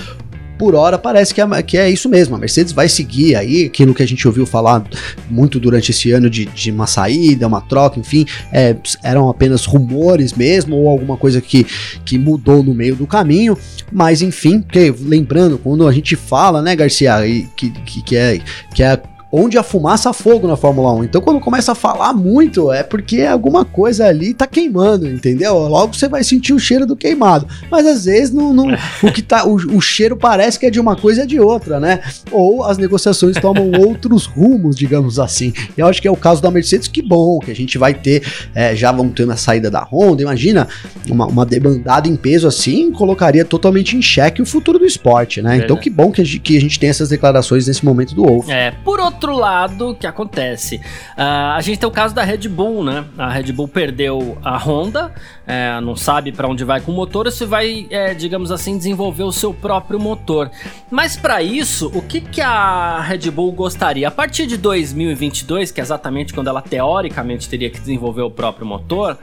por 0.62 0.76
hora 0.76 0.96
parece 0.96 1.34
que 1.34 1.40
é, 1.40 1.62
que 1.64 1.76
é 1.76 1.90
isso 1.90 2.08
mesmo. 2.08 2.36
A 2.36 2.38
Mercedes 2.38 2.72
vai 2.72 2.88
seguir 2.88 3.34
aí 3.34 3.64
aquilo 3.64 3.92
que 3.92 4.00
a 4.00 4.06
gente 4.06 4.28
ouviu 4.28 4.46
falar 4.46 4.84
muito 5.28 5.58
durante 5.58 5.90
esse 5.90 6.12
ano 6.12 6.30
de, 6.30 6.44
de 6.44 6.70
uma 6.70 6.86
saída, 6.86 7.48
uma 7.48 7.60
troca, 7.60 7.98
enfim, 7.98 8.24
é, 8.52 8.76
eram 9.02 9.28
apenas 9.28 9.64
rumores 9.64 10.34
mesmo, 10.34 10.76
ou 10.76 10.88
alguma 10.88 11.16
coisa 11.16 11.40
que, 11.40 11.66
que 12.04 12.16
mudou 12.16 12.62
no 12.62 12.72
meio 12.74 12.94
do 12.94 13.08
caminho. 13.08 13.58
Mas 13.90 14.22
enfim, 14.22 14.60
porque, 14.60 14.94
lembrando, 15.00 15.58
quando 15.58 15.88
a 15.88 15.90
gente 15.90 16.14
fala, 16.14 16.62
né, 16.62 16.76
Garcia, 16.76 17.16
que, 17.56 17.70
que, 17.70 18.02
que, 18.02 18.16
é, 18.16 18.40
que 18.72 18.84
é 18.84 19.02
onde 19.32 19.56
a 19.56 19.62
fumaça 19.62 20.12
fogo 20.12 20.46
na 20.46 20.56
Fórmula 20.56 20.92
1. 20.92 21.04
Então, 21.04 21.22
quando 21.22 21.40
começa 21.40 21.72
a 21.72 21.74
falar 21.74 22.12
muito, 22.12 22.70
é 22.70 22.82
porque 22.82 23.22
alguma 23.22 23.64
coisa 23.64 24.06
ali 24.06 24.34
tá 24.34 24.46
queimando, 24.46 25.08
entendeu? 25.08 25.56
Logo 25.56 25.94
você 25.94 26.06
vai 26.06 26.22
sentir 26.22 26.52
o 26.52 26.58
cheiro 26.58 26.84
do 26.84 26.94
queimado. 26.94 27.46
Mas 27.70 27.86
às 27.86 28.04
vezes 28.04 28.34
não, 28.34 28.52
não 28.52 28.66
o 29.02 29.10
que 29.10 29.22
tá, 29.22 29.46
o, 29.46 29.54
o, 29.54 29.80
cheiro 29.80 30.16
parece 30.16 30.58
que 30.58 30.66
é 30.66 30.70
de 30.70 30.78
uma 30.78 30.94
coisa 30.94 31.20
e 31.20 31.24
é 31.24 31.26
de 31.26 31.40
outra, 31.40 31.80
né? 31.80 32.00
Ou 32.30 32.62
as 32.62 32.76
negociações 32.76 33.36
tomam 33.36 33.70
outros 33.80 34.26
rumos, 34.26 34.76
digamos 34.76 35.18
assim. 35.18 35.54
E 35.76 35.80
eu 35.80 35.86
acho 35.86 36.02
que 36.02 36.06
é 36.06 36.10
o 36.10 36.16
caso 36.16 36.42
da 36.42 36.50
Mercedes, 36.50 36.86
que 36.86 37.00
bom, 37.00 37.38
que 37.38 37.50
a 37.50 37.56
gente 37.56 37.78
vai 37.78 37.94
ter, 37.94 38.22
é, 38.54 38.76
já 38.76 38.92
vamos 38.92 39.14
ter 39.14 39.26
na 39.26 39.36
saída 39.36 39.70
da 39.70 39.82
Honda. 39.82 40.20
Imagina 40.20 40.68
uma, 41.08 41.26
uma 41.26 41.46
demandada 41.46 42.06
em 42.06 42.16
peso 42.16 42.46
assim, 42.46 42.92
colocaria 42.92 43.46
totalmente 43.46 43.96
em 43.96 44.02
xeque 44.02 44.42
o 44.42 44.46
futuro 44.46 44.78
do 44.78 44.84
esporte, 44.84 45.40
né? 45.40 45.56
Então, 45.56 45.76
que 45.76 45.88
bom 45.88 46.12
que 46.12 46.20
a, 46.20 46.24
gente, 46.24 46.40
que 46.40 46.56
a 46.56 46.60
gente 46.60 46.78
tem 46.78 46.90
essas 46.90 47.08
declarações 47.08 47.66
nesse 47.66 47.82
momento 47.82 48.14
do 48.14 48.24
Wolf. 48.24 48.48
É, 48.50 48.72
por 48.84 49.00
outro 49.00 49.21
outro 49.22 49.36
lado, 49.36 49.94
que 49.94 50.06
acontece? 50.06 50.76
Uh, 51.16 51.54
a 51.54 51.60
gente 51.60 51.78
tem 51.78 51.88
o 51.88 51.92
caso 51.92 52.14
da 52.14 52.24
Red 52.24 52.48
Bull, 52.48 52.82
né? 52.82 53.04
A 53.16 53.30
Red 53.30 53.52
Bull 53.52 53.68
perdeu 53.68 54.36
a 54.42 54.56
Honda, 54.58 55.14
é, 55.46 55.80
não 55.80 55.94
sabe 55.94 56.32
para 56.32 56.48
onde 56.48 56.64
vai 56.64 56.80
com 56.80 56.90
o 56.90 56.94
motor, 56.94 57.30
se 57.30 57.44
vai, 57.44 57.86
é, 57.90 58.14
digamos 58.14 58.50
assim, 58.50 58.76
desenvolver 58.76 59.22
o 59.22 59.32
seu 59.32 59.54
próprio 59.54 60.00
motor. 60.00 60.50
Mas 60.90 61.16
para 61.16 61.40
isso, 61.40 61.90
o 61.94 62.02
que, 62.02 62.20
que 62.20 62.40
a 62.40 63.00
Red 63.00 63.30
Bull 63.30 63.52
gostaria? 63.52 64.08
A 64.08 64.10
partir 64.10 64.46
de 64.46 64.56
2022, 64.56 65.70
que 65.70 65.80
é 65.80 65.84
exatamente 65.84 66.34
quando 66.34 66.48
ela 66.48 66.60
teoricamente 66.60 67.48
teria 67.48 67.70
que 67.70 67.78
desenvolver 67.78 68.22
o 68.22 68.30
próprio 68.30 68.66
motor, 68.66 69.18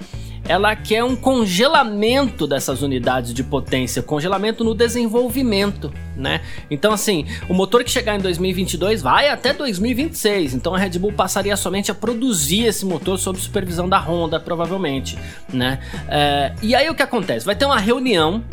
ela 0.47 0.75
quer 0.75 1.03
um 1.03 1.15
congelamento 1.15 2.47
dessas 2.47 2.81
unidades 2.81 3.33
de 3.33 3.43
potência, 3.43 4.01
congelamento 4.01 4.63
no 4.63 4.73
desenvolvimento, 4.73 5.93
né? 6.15 6.41
Então, 6.69 6.91
assim, 6.91 7.25
o 7.47 7.53
motor 7.53 7.83
que 7.83 7.91
chegar 7.91 8.15
em 8.15 8.21
2022 8.21 9.01
vai 9.01 9.29
até 9.29 9.53
2026, 9.53 10.53
então 10.53 10.73
a 10.73 10.77
Red 10.77 10.97
Bull 10.99 11.13
passaria 11.13 11.55
somente 11.55 11.91
a 11.91 11.95
produzir 11.95 12.65
esse 12.65 12.85
motor 12.85 13.17
sob 13.19 13.39
supervisão 13.39 13.87
da 13.87 13.99
Honda, 13.99 14.39
provavelmente, 14.39 15.17
né? 15.51 15.79
É, 16.07 16.53
e 16.61 16.75
aí 16.75 16.89
o 16.89 16.95
que 16.95 17.03
acontece? 17.03 17.45
Vai 17.45 17.55
ter 17.55 17.65
uma 17.65 17.79
reunião 17.79 18.43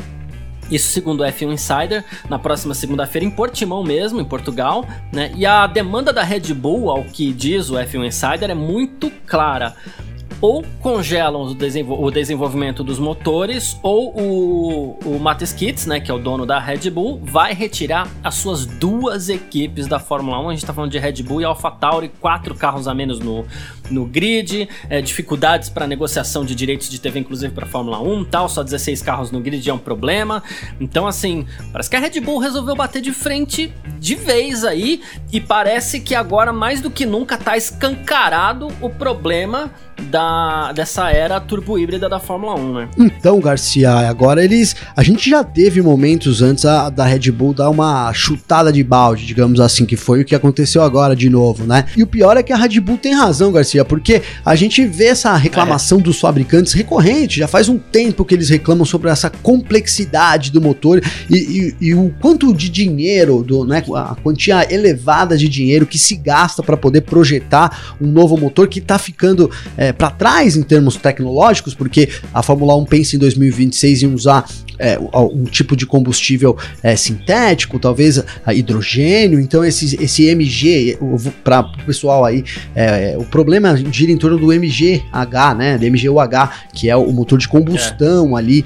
isso 0.71 0.91
segundo 0.91 1.21
o 1.21 1.25
F1 1.25 1.53
Insider, 1.53 2.05
na 2.29 2.39
próxima 2.39 2.75
segunda-feira 2.75 3.25
em 3.25 3.31
Portimão 3.31 3.85
mesmo, 3.85 4.21
em 4.21 4.25
Portugal, 4.25 4.85
né? 5.13 5.31
E 5.37 5.47
a 5.47 5.67
demanda 5.67 6.13
da 6.13 6.23
Red 6.23 6.53
Bull, 6.55 6.91
ao 6.91 7.05
que 7.05 7.33
diz 7.33 7.71
o 7.71 7.75
F1 7.75 8.07
Insider, 8.07 8.51
é 8.51 8.55
muito 8.55 9.11
clara 9.27 9.77
ou 10.41 10.65
congelam 10.81 11.43
o, 11.43 11.55
desenvol 11.55 12.03
o 12.03 12.11
desenvolvimento 12.11 12.85
dos 12.85 12.99
motores, 12.99 13.79
ou 13.83 14.15
o, 14.17 14.99
o 15.05 15.21
Kitts, 15.57 15.87
né, 15.87 16.01
que 16.01 16.11
é 16.11 16.15
o 16.15 16.19
dono 16.19 16.45
da 16.45 16.59
Red 16.59 16.91
Bull, 16.91 17.21
vai 17.23 17.53
retirar 17.55 18.09
as 18.23 18.35
suas 18.35 18.67
duas 18.67 19.29
equipes 19.29 19.87
da 19.87 19.99
Fórmula 19.99 20.39
1. 20.41 20.49
A 20.49 20.53
gente 20.53 20.63
está 20.63 20.73
falando 20.73 20.91
de 20.91 20.99
Red 20.99 21.23
Bull 21.23 21.41
e 21.41 21.45
AlphaTauri, 21.45 22.11
quatro 22.21 22.55
carros 22.55 22.89
a 22.89 22.95
menos 22.95 23.19
no, 23.19 23.45
no 23.91 24.05
grid, 24.05 24.69
é, 24.89 25.01
dificuldades 25.01 25.69
para 25.69 25.87
negociação 25.87 26.45
de 26.45 26.55
direitos 26.55 26.89
de 26.89 27.01
TV, 27.01 27.21
inclusive 27.21 27.53
para 27.53 27.67
Fórmula 27.67 28.01
1 28.01 28.25
tal, 28.25 28.49
só 28.49 28.63
16 28.63 29.03
carros 29.03 29.31
no 29.31 29.41
grid 29.41 29.69
é 29.69 29.73
um 29.73 29.79
problema. 29.79 30.43
Então, 30.81 31.07
assim, 31.07 31.47
parece 31.73 31.89
que 31.89 31.97
a 31.97 32.01
Red 32.01 32.21
Bull 32.21 32.39
resolveu 32.39 32.75
bater 32.75 33.01
de 33.01 33.13
frente 33.13 33.73
de 33.99 34.15
vez 34.15 34.65
aí, 34.65 35.01
e 35.33 35.41
parece 35.41 36.01
que 36.01 36.15
agora, 36.15 36.53
mais 36.53 36.81
do 36.81 36.91
que 36.91 37.07
nunca, 37.07 37.35
está 37.35 37.57
escancarado 37.57 38.69
o 38.81 38.91
problema 38.91 39.71
da, 40.03 40.73
dessa 40.73 41.11
era 41.11 41.41
turbo 41.41 41.79
híbrida 41.79 42.09
da 42.09 42.19
Fórmula 42.19 42.55
1, 42.55 42.75
né? 42.75 42.89
Então, 42.99 43.41
Garcia, 43.41 43.91
agora 43.91 44.45
eles. 44.45 44.77
A 44.95 45.03
gente 45.03 45.29
já 45.29 45.43
teve 45.43 45.81
momentos 45.81 46.43
antes 46.43 46.65
a, 46.65 46.91
da 46.91 47.05
Red 47.05 47.31
Bull 47.31 47.55
dar 47.55 47.71
uma 47.71 48.13
chutada 48.13 48.73
de 48.73 48.83
balde, 48.83 49.27
digamos 49.27 49.61
assim, 49.61 49.85
que 49.85 49.97
foi 49.97 50.23
o 50.23 50.25
que 50.25 50.35
aconteceu 50.35 50.83
agora 50.83 51.17
de 51.17 51.29
novo, 51.29 51.65
né? 51.65 51.87
E 51.97 52.03
o 52.03 52.07
pior 52.07 52.37
é 52.37 52.43
que 52.43 52.53
a 52.53 52.57
Red 52.57 52.81
Bull 52.81 52.99
tem 52.99 53.15
razão, 53.15 53.53
Garcia, 53.53 53.85
porque 53.85 54.23
a 54.45 54.55
gente 54.55 54.85
vê 54.87 55.07
essa 55.07 55.35
reclamação 55.37 55.99
é. 55.99 56.03
dos 56.03 56.21
fabricantes 56.21 56.73
recorrente, 56.73 57.41
já 57.41 57.49
faz 57.49 57.69
um 57.69 57.79
tempo 57.79 58.25
que 58.25 58.35
eles 58.35 58.49
reclamam 58.49 58.85
sobre 58.85 59.11
essa 59.11 59.31
complexidade 59.31 60.51
do 60.51 60.61
motor 60.61 61.03
e, 61.31 61.75
e, 61.81 61.89
e 61.89 61.95
o 61.95 62.13
quanto 62.21 62.53
de 62.55 62.69
dinheiro, 62.69 63.43
do, 63.43 63.65
né, 63.65 63.83
a 63.95 64.17
quantia 64.23 64.67
elevada 64.73 65.37
de 65.37 65.49
dinheiro 65.49 65.87
que 65.87 65.99
se 65.99 66.17
gasta 66.17 66.63
para 66.63 66.77
poder 66.77 67.03
projetar 67.03 67.97
um 68.01 68.07
novo 68.07 68.37
motor 68.37 68.69
que 68.69 68.81
tá 68.81 68.99
ficando. 68.99 69.51
É, 69.77 69.86
é, 69.87 69.93
para 69.93 70.11
trás 70.11 70.57
em 70.57 70.63
termos 70.63 70.97
tecnológicos, 70.97 71.75
porque 71.75 72.09
a 72.33 72.43
Fórmula 72.43 72.77
1 72.77 72.85
pensa 72.87 73.17
em 73.17 73.19
2026 73.19 74.03
em 74.03 74.15
usar 74.15 74.45
é, 74.79 74.99
um 74.99 75.45
tipo 75.45 75.77
de 75.77 75.87
combustível 75.87 76.57
é, 76.83 76.97
sintético, 76.97 77.79
talvez 77.79 78.23
hidrogênio. 78.55 79.41
Então, 79.41 79.65
esse, 79.65 79.97
esse 80.03 80.27
MG, 80.27 80.99
para 81.43 81.61
o 81.61 81.85
pessoal 81.85 82.25
aí, 82.25 82.45
é, 82.75 83.17
o 83.19 83.25
problema 83.25 83.77
gira 83.91 84.13
em 84.13 84.17
torno 84.17 84.39
do 84.39 84.53
MGH, 84.53 85.55
né? 85.57 85.79
Do 85.79 85.87
MGUH, 85.87 86.51
que 86.75 86.91
é 86.91 86.97
o 86.97 87.11
motor 87.13 87.39
de 87.39 87.49
combustão 87.49 88.37
ali 88.37 88.65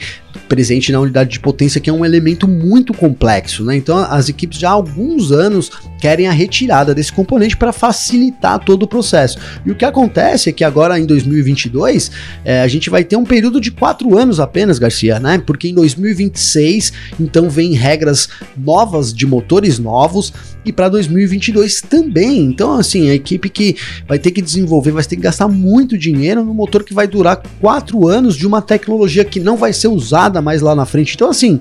presente 0.50 0.90
na 0.90 0.98
unidade 0.98 1.30
de 1.30 1.38
potência, 1.38 1.80
que 1.80 1.88
é 1.88 1.92
um 1.92 2.04
elemento 2.04 2.48
muito 2.48 2.92
complexo, 2.92 3.64
né? 3.64 3.76
Então 3.76 3.96
as 3.96 4.28
equipes 4.28 4.58
já 4.58 4.70
há 4.70 4.72
alguns 4.72 5.30
anos 5.30 5.70
querem 6.00 6.26
a 6.26 6.32
retirada 6.32 6.92
desse 6.92 7.12
componente 7.12 7.56
para 7.56 7.72
facilitar 7.72 8.58
todo 8.58 8.82
o 8.82 8.88
processo. 8.88 9.38
E 9.64 9.70
o 9.70 9.76
que 9.76 9.84
acontece 9.84 10.50
é 10.50 10.52
que 10.52 10.64
agora 10.64 10.98
em 10.98 11.06
2022 11.06 12.10
é, 12.44 12.62
a 12.62 12.66
gente 12.66 12.90
vai 12.90 13.04
ter 13.04 13.14
um 13.14 13.24
período 13.24 13.60
de 13.60 13.70
quatro 13.70 14.18
anos 14.18 14.40
apenas, 14.40 14.80
Garcia, 14.80 15.20
né? 15.20 15.38
Porque 15.38 15.68
em 15.68 15.74
2026 15.74 16.92
então 17.20 17.48
vem 17.48 17.74
regras 17.74 18.28
novas 18.56 19.14
de 19.14 19.26
motores 19.26 19.78
novos 19.78 20.32
e 20.64 20.72
para 20.72 20.88
2022 20.88 21.80
também. 21.82 22.40
Então 22.40 22.72
assim 22.72 23.08
a 23.08 23.14
equipe 23.14 23.48
que 23.48 23.76
vai 24.08 24.18
ter 24.18 24.32
que 24.32 24.42
desenvolver 24.42 24.90
vai 24.90 25.04
ter 25.04 25.14
que 25.14 25.22
gastar 25.22 25.46
muito 25.46 25.96
dinheiro 25.96 26.44
no 26.44 26.52
motor 26.52 26.82
que 26.82 26.92
vai 26.92 27.06
durar 27.06 27.40
quatro 27.60 28.08
anos 28.08 28.34
de 28.34 28.48
uma 28.48 28.60
tecnologia 28.60 29.24
que 29.24 29.38
não 29.38 29.56
vai 29.56 29.72
ser 29.72 29.86
usada 29.86 30.39
mais 30.40 30.61
lá 30.61 30.74
na 30.74 30.87
frente. 30.87 31.14
Então, 31.14 31.31
assim, 31.31 31.61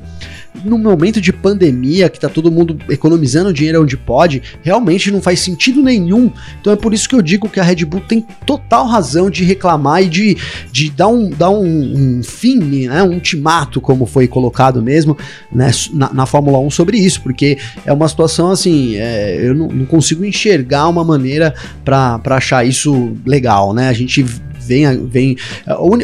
no 0.63 0.77
momento 0.77 1.21
de 1.21 1.31
pandemia, 1.31 2.09
que 2.09 2.19
tá 2.19 2.27
todo 2.27 2.51
mundo 2.51 2.77
economizando 2.89 3.53
dinheiro 3.53 3.81
onde 3.81 3.95
pode, 3.95 4.41
realmente 4.61 5.11
não 5.11 5.21
faz 5.21 5.39
sentido 5.39 5.81
nenhum. 5.81 6.31
Então 6.59 6.73
é 6.73 6.75
por 6.75 6.93
isso 6.93 7.07
que 7.07 7.15
eu 7.15 7.21
digo 7.21 7.47
que 7.47 7.59
a 7.59 7.63
Red 7.63 7.85
Bull 7.85 8.01
tem 8.01 8.25
total 8.45 8.87
razão 8.87 9.29
de 9.29 9.43
reclamar 9.43 10.03
e 10.03 10.09
de, 10.09 10.37
de 10.71 10.89
dar, 10.89 11.07
um, 11.07 11.29
dar 11.29 11.49
um, 11.49 12.17
um 12.19 12.23
fim, 12.23 12.87
né, 12.87 13.03
um 13.03 13.13
ultimato, 13.13 13.79
como 13.79 14.05
foi 14.05 14.27
colocado 14.27 14.81
mesmo 14.81 15.17
né, 15.51 15.71
na, 15.93 16.13
na 16.13 16.25
Fórmula 16.25 16.59
1 16.59 16.71
sobre 16.71 16.97
isso, 16.97 17.21
porque 17.21 17.57
é 17.85 17.93
uma 17.93 18.07
situação 18.07 18.51
assim, 18.51 18.95
é, 18.95 19.39
eu 19.41 19.53
não, 19.53 19.67
não 19.67 19.85
consigo 19.85 20.25
enxergar 20.25 20.87
uma 20.87 21.03
maneira 21.03 21.53
para 21.85 22.19
achar 22.25 22.65
isso 22.65 23.13
legal, 23.25 23.73
né? 23.73 23.89
A 23.89 23.93
gente 23.93 24.25
vem, 24.69 25.07
vem 25.07 25.37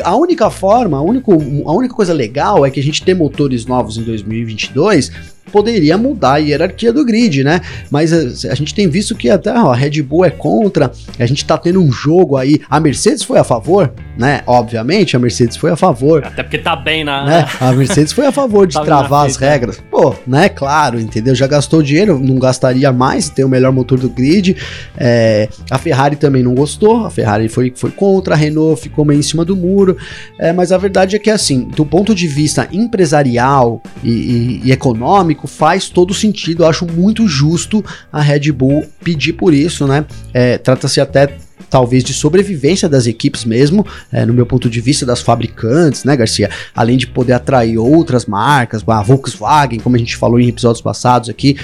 a 0.04 0.16
única 0.16 0.50
forma, 0.50 0.98
a, 0.98 1.02
único, 1.02 1.32
a 1.34 1.72
única 1.72 1.94
coisa 1.94 2.12
legal 2.12 2.66
é 2.66 2.72
que 2.72 2.80
a 2.80 2.84
gente 2.84 3.04
tem 3.04 3.14
motores 3.14 3.68
novos 3.68 3.98
em 3.98 4.02
2022 4.02 5.35
poderia 5.52 5.98
mudar 5.98 6.34
a 6.34 6.38
hierarquia 6.38 6.92
do 6.92 7.06
grid, 7.06 7.44
né? 7.44 7.62
Mas 7.90 8.12
a, 8.12 8.52
a 8.52 8.56
gente 8.56 8.74
tem 8.74 8.88
visto 8.88 9.16
que 9.16 9.30
até 9.30 9.52
ó, 9.52 9.72
a 9.72 9.76
Red 9.76 10.02
Bull 10.02 10.26
é 10.26 10.30
contra, 10.30 10.92
a 11.18 11.26
gente 11.26 11.46
tá 11.46 11.58
tendo 11.58 11.82
um 11.82 11.92
jogo 11.92 12.38
aí. 12.38 12.62
A 12.70 12.80
Mercedes 12.80 13.24
foi 13.24 13.40
a 13.40 13.44
favor, 13.44 13.94
né? 14.18 14.42
Obviamente, 14.46 15.16
a 15.16 15.20
Mercedes 15.20 15.58
foi 15.58 15.72
a 15.72 15.76
favor. 15.76 16.24
Até 16.26 16.44
porque 16.44 16.58
tá 16.58 16.76
bem 16.76 17.04
na. 17.04 17.26
Né? 17.26 17.48
A 17.60 17.72
Mercedes 17.72 18.14
foi 18.14 18.26
a 18.26 18.32
favor 18.32 18.68
de 18.68 18.76
tá 18.76 18.84
travar 18.84 19.26
as 19.26 19.38
regras. 19.38 19.82
Pô, 19.90 20.16
né? 20.26 20.50
Claro, 20.50 21.00
entendeu? 21.00 21.36
Já 21.36 21.48
gastou 21.48 21.82
dinheiro, 21.82 22.20
não 22.20 22.40
gastaria 22.40 22.92
mais, 22.92 23.30
tem 23.30 23.46
o 23.46 23.50
melhor 23.50 23.72
motor 23.72 24.00
do 24.00 24.10
grid. 24.10 24.56
É, 24.98 25.50
a 25.70 25.78
Ferrari 25.78 26.16
também 26.16 26.44
não 26.44 26.56
gostou, 26.56 27.06
a 27.06 27.10
Ferrari 27.10 27.48
foi, 27.48 27.72
foi 27.76 27.92
contra, 27.92 28.36
a 28.36 28.38
Renault 28.38 28.82
ficou 28.82 29.06
meio 29.06 29.20
em 29.20 29.24
cima 29.24 29.46
do 29.46 29.56
muro. 29.56 29.98
É, 30.40 30.52
mas 30.54 30.72
a 30.72 30.78
verdade 30.78 31.16
é 31.16 31.20
que, 31.20 31.30
assim, 31.30 31.66
do 31.76 31.86
ponto 31.86 32.14
de 32.14 32.28
vista 32.28 32.68
empresarial 32.72 33.82
e, 34.04 34.10
e, 34.10 34.62
e 34.66 34.72
econômico, 34.72 35.35
faz 35.48 35.90
todo 35.90 36.14
sentido. 36.14 36.64
Eu 36.64 36.68
acho 36.68 36.86
muito 36.86 37.28
justo 37.28 37.84
a 38.12 38.22
Red 38.22 38.52
Bull 38.52 38.86
pedir 39.04 39.34
por 39.34 39.54
isso, 39.54 39.86
né? 39.86 40.06
É, 40.34 40.58
Trata-se 40.58 41.00
até 41.02 41.38
talvez 41.70 42.04
de 42.04 42.14
sobrevivência 42.14 42.88
das 42.88 43.08
equipes 43.08 43.44
mesmo, 43.44 43.86
é, 44.12 44.26
no 44.26 44.34
meu 44.34 44.46
ponto 44.46 44.70
de 44.70 44.80
vista 44.80 45.06
das 45.06 45.22
fabricantes, 45.22 46.04
né, 46.04 46.16
Garcia? 46.16 46.50
Além 46.74 46.98
de 46.98 47.08
poder 47.08 47.34
atrair 47.34 47.78
outras 47.78 48.26
marcas, 48.26 48.84
a 48.88 49.02
Volkswagen, 49.02 49.80
como 49.80 49.96
a 49.96 50.00
gente 50.00 50.16
falou 50.16 50.40
em 50.40 50.48
episódios 50.48 50.82
passados 50.82 51.30
aqui, 51.30 51.58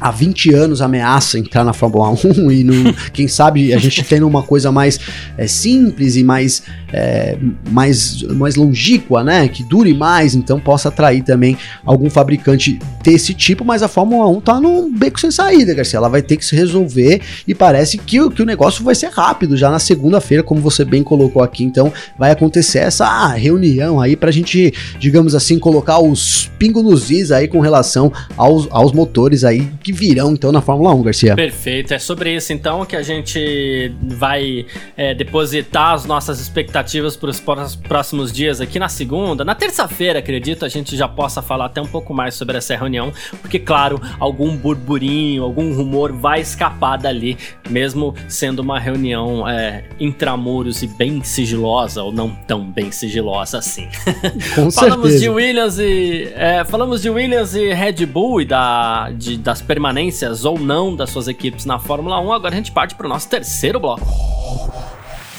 há 0.00 0.10
20 0.10 0.54
anos 0.54 0.80
ameaça 0.80 1.38
entrar 1.38 1.64
na 1.64 1.72
Fórmula 1.72 2.10
1 2.10 2.50
e 2.50 2.64
no, 2.64 2.94
quem 3.12 3.28
sabe 3.28 3.74
a 3.74 3.78
gente 3.78 4.02
tendo 4.04 4.26
uma 4.26 4.42
coisa 4.42 4.72
mais 4.72 4.98
é, 5.36 5.46
simples 5.46 6.16
e 6.16 6.24
mais, 6.24 6.62
é, 6.92 7.36
mais, 7.70 8.22
mais 8.22 8.56
longínqua, 8.56 9.22
né? 9.22 9.48
Que 9.48 9.62
dure 9.62 9.92
mais, 9.92 10.34
então 10.34 10.58
possa 10.58 10.88
atrair 10.88 11.22
também 11.22 11.56
algum 11.84 12.08
fabricante 12.08 12.78
desse 13.02 13.34
tipo, 13.34 13.64
mas 13.64 13.82
a 13.82 13.88
Fórmula 13.88 14.28
1 14.28 14.40
tá 14.40 14.60
num 14.60 14.92
beco 14.92 15.20
sem 15.20 15.30
saída, 15.30 15.74
Garcia. 15.74 15.98
Ela 15.98 16.08
vai 16.08 16.22
ter 16.22 16.36
que 16.36 16.44
se 16.44 16.54
resolver 16.56 17.20
e 17.46 17.54
parece 17.54 17.98
que, 17.98 18.30
que 18.30 18.42
o 18.42 18.46
negócio 18.46 18.84
vai 18.84 18.94
ser 18.94 19.10
rápido, 19.10 19.56
já 19.56 19.70
na 19.70 19.78
segunda-feira, 19.78 20.42
como 20.42 20.60
você 20.60 20.84
bem 20.84 21.02
colocou 21.02 21.42
aqui. 21.42 21.64
Então 21.64 21.92
vai 22.18 22.30
acontecer 22.30 22.78
essa 22.78 23.28
reunião 23.28 24.00
aí 24.00 24.16
pra 24.16 24.30
gente, 24.30 24.72
digamos 24.98 25.34
assim, 25.34 25.58
colocar 25.58 25.98
os 25.98 26.50
pingos 26.58 26.82
nos 26.82 27.10
is 27.10 27.30
aí 27.30 27.48
com 27.48 27.60
relação 27.60 28.12
aos, 28.36 28.68
aos 28.70 28.92
motores 28.92 29.44
aí 29.44 29.68
que 29.82 29.89
que 29.90 29.92
virão 29.92 30.32
então 30.32 30.52
na 30.52 30.60
Fórmula 30.60 30.94
1, 30.94 31.02
Garcia. 31.02 31.34
Perfeito, 31.34 31.92
é 31.92 31.98
sobre 31.98 32.34
isso 32.34 32.52
então 32.52 32.84
que 32.84 32.94
a 32.94 33.02
gente 33.02 33.92
vai 34.02 34.64
é, 34.96 35.14
depositar 35.14 35.94
as 35.94 36.04
nossas 36.04 36.40
expectativas 36.40 37.16
para 37.16 37.30
os 37.30 37.76
próximos 37.76 38.32
dias 38.32 38.60
aqui 38.60 38.78
na 38.78 38.88
segunda. 38.88 39.44
Na 39.44 39.54
terça-feira, 39.54 40.20
acredito, 40.20 40.64
a 40.64 40.68
gente 40.68 40.96
já 40.96 41.08
possa 41.08 41.42
falar 41.42 41.66
até 41.66 41.80
um 41.80 41.86
pouco 41.86 42.14
mais 42.14 42.34
sobre 42.34 42.56
essa 42.56 42.76
reunião, 42.76 43.12
porque, 43.42 43.58
claro, 43.58 44.00
algum 44.18 44.56
burburinho, 44.56 45.42
algum 45.42 45.74
rumor 45.74 46.12
vai 46.12 46.40
escapar 46.40 46.96
dali, 46.96 47.36
mesmo 47.68 48.14
sendo 48.28 48.60
uma 48.60 48.78
reunião 48.78 49.48
é, 49.48 49.84
intramuros 49.98 50.82
e 50.82 50.86
bem 50.86 51.22
sigilosa, 51.24 52.02
ou 52.02 52.12
não 52.12 52.30
tão 52.46 52.64
bem 52.70 52.92
sigilosa 52.92 53.58
assim. 53.58 53.88
Com 54.54 54.70
falamos 54.70 55.12
certeza. 55.12 55.18
de 55.18 55.28
Williams 55.28 55.78
e. 55.78 56.32
É, 56.34 56.64
falamos 56.64 57.02
de 57.02 57.10
Williams 57.10 57.54
e 57.54 57.72
Red 57.72 58.06
Bull 58.06 58.42
e 58.42 58.44
da, 58.44 59.10
de, 59.10 59.36
das 59.36 59.60
permanências 59.60 59.79
permanências 59.80 60.44
ou 60.44 60.58
não 60.58 60.94
das 60.94 61.08
suas 61.08 61.26
equipes 61.26 61.64
na 61.64 61.78
Fórmula 61.78 62.20
1, 62.20 62.32
agora 62.34 62.52
a 62.52 62.56
gente 62.56 62.70
parte 62.70 62.94
para 62.94 63.06
o 63.06 63.08
nosso 63.08 63.30
terceiro 63.30 63.80
bloco. 63.80 64.04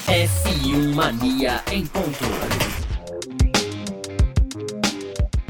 F1 0.07 0.95
Mania 0.95 1.61
em 1.71 1.85
ponto. 1.85 2.80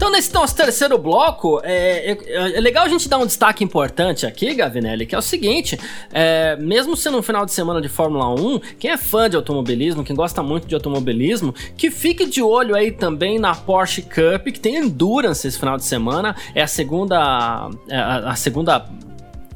Então, 0.02 0.12
nesse 0.12 0.34
nosso 0.34 0.56
terceiro 0.56 0.98
bloco, 0.98 1.62
é, 1.64 2.14
é, 2.14 2.56
é, 2.58 2.60
legal 2.60 2.84
a 2.84 2.90
gente 2.90 3.08
dar 3.08 3.20
um 3.20 3.26
destaque 3.28 3.64
importante 3.64 4.26
aqui, 4.26 4.52
Gavinelli, 4.56 5.06
que 5.06 5.14
é 5.14 5.18
o 5.18 5.22
seguinte: 5.22 5.80
é, 6.12 6.56
mesmo 6.56 6.98
sendo 6.98 7.20
um 7.20 7.22
final 7.22 7.46
de 7.46 7.52
semana 7.52 7.80
de 7.80 7.88
Fórmula 7.88 8.28
1, 8.34 8.60
quem 8.80 8.90
é 8.90 8.98
fã 8.98 9.30
de 9.30 9.36
automobilismo, 9.36 10.04
quem 10.04 10.16
gosta 10.16 10.42
muito 10.42 10.66
de 10.66 10.74
automobilismo, 10.74 11.54
que 11.78 11.92
fique 11.92 12.26
de 12.26 12.42
olho 12.42 12.76
aí 12.76 12.92
também 12.92 13.38
na 13.38 13.54
Porsche 13.54 14.02
Cup, 14.02 14.48
que 14.52 14.60
tem 14.60 14.78
Endurance 14.78 15.48
esse 15.48 15.60
final 15.60 15.78
de 15.78 15.84
semana. 15.84 16.36
É 16.56 16.64
a 16.64 16.68
segunda. 16.68 17.70
É 17.88 17.96
a, 17.96 18.32
a 18.32 18.36
segunda 18.36 18.84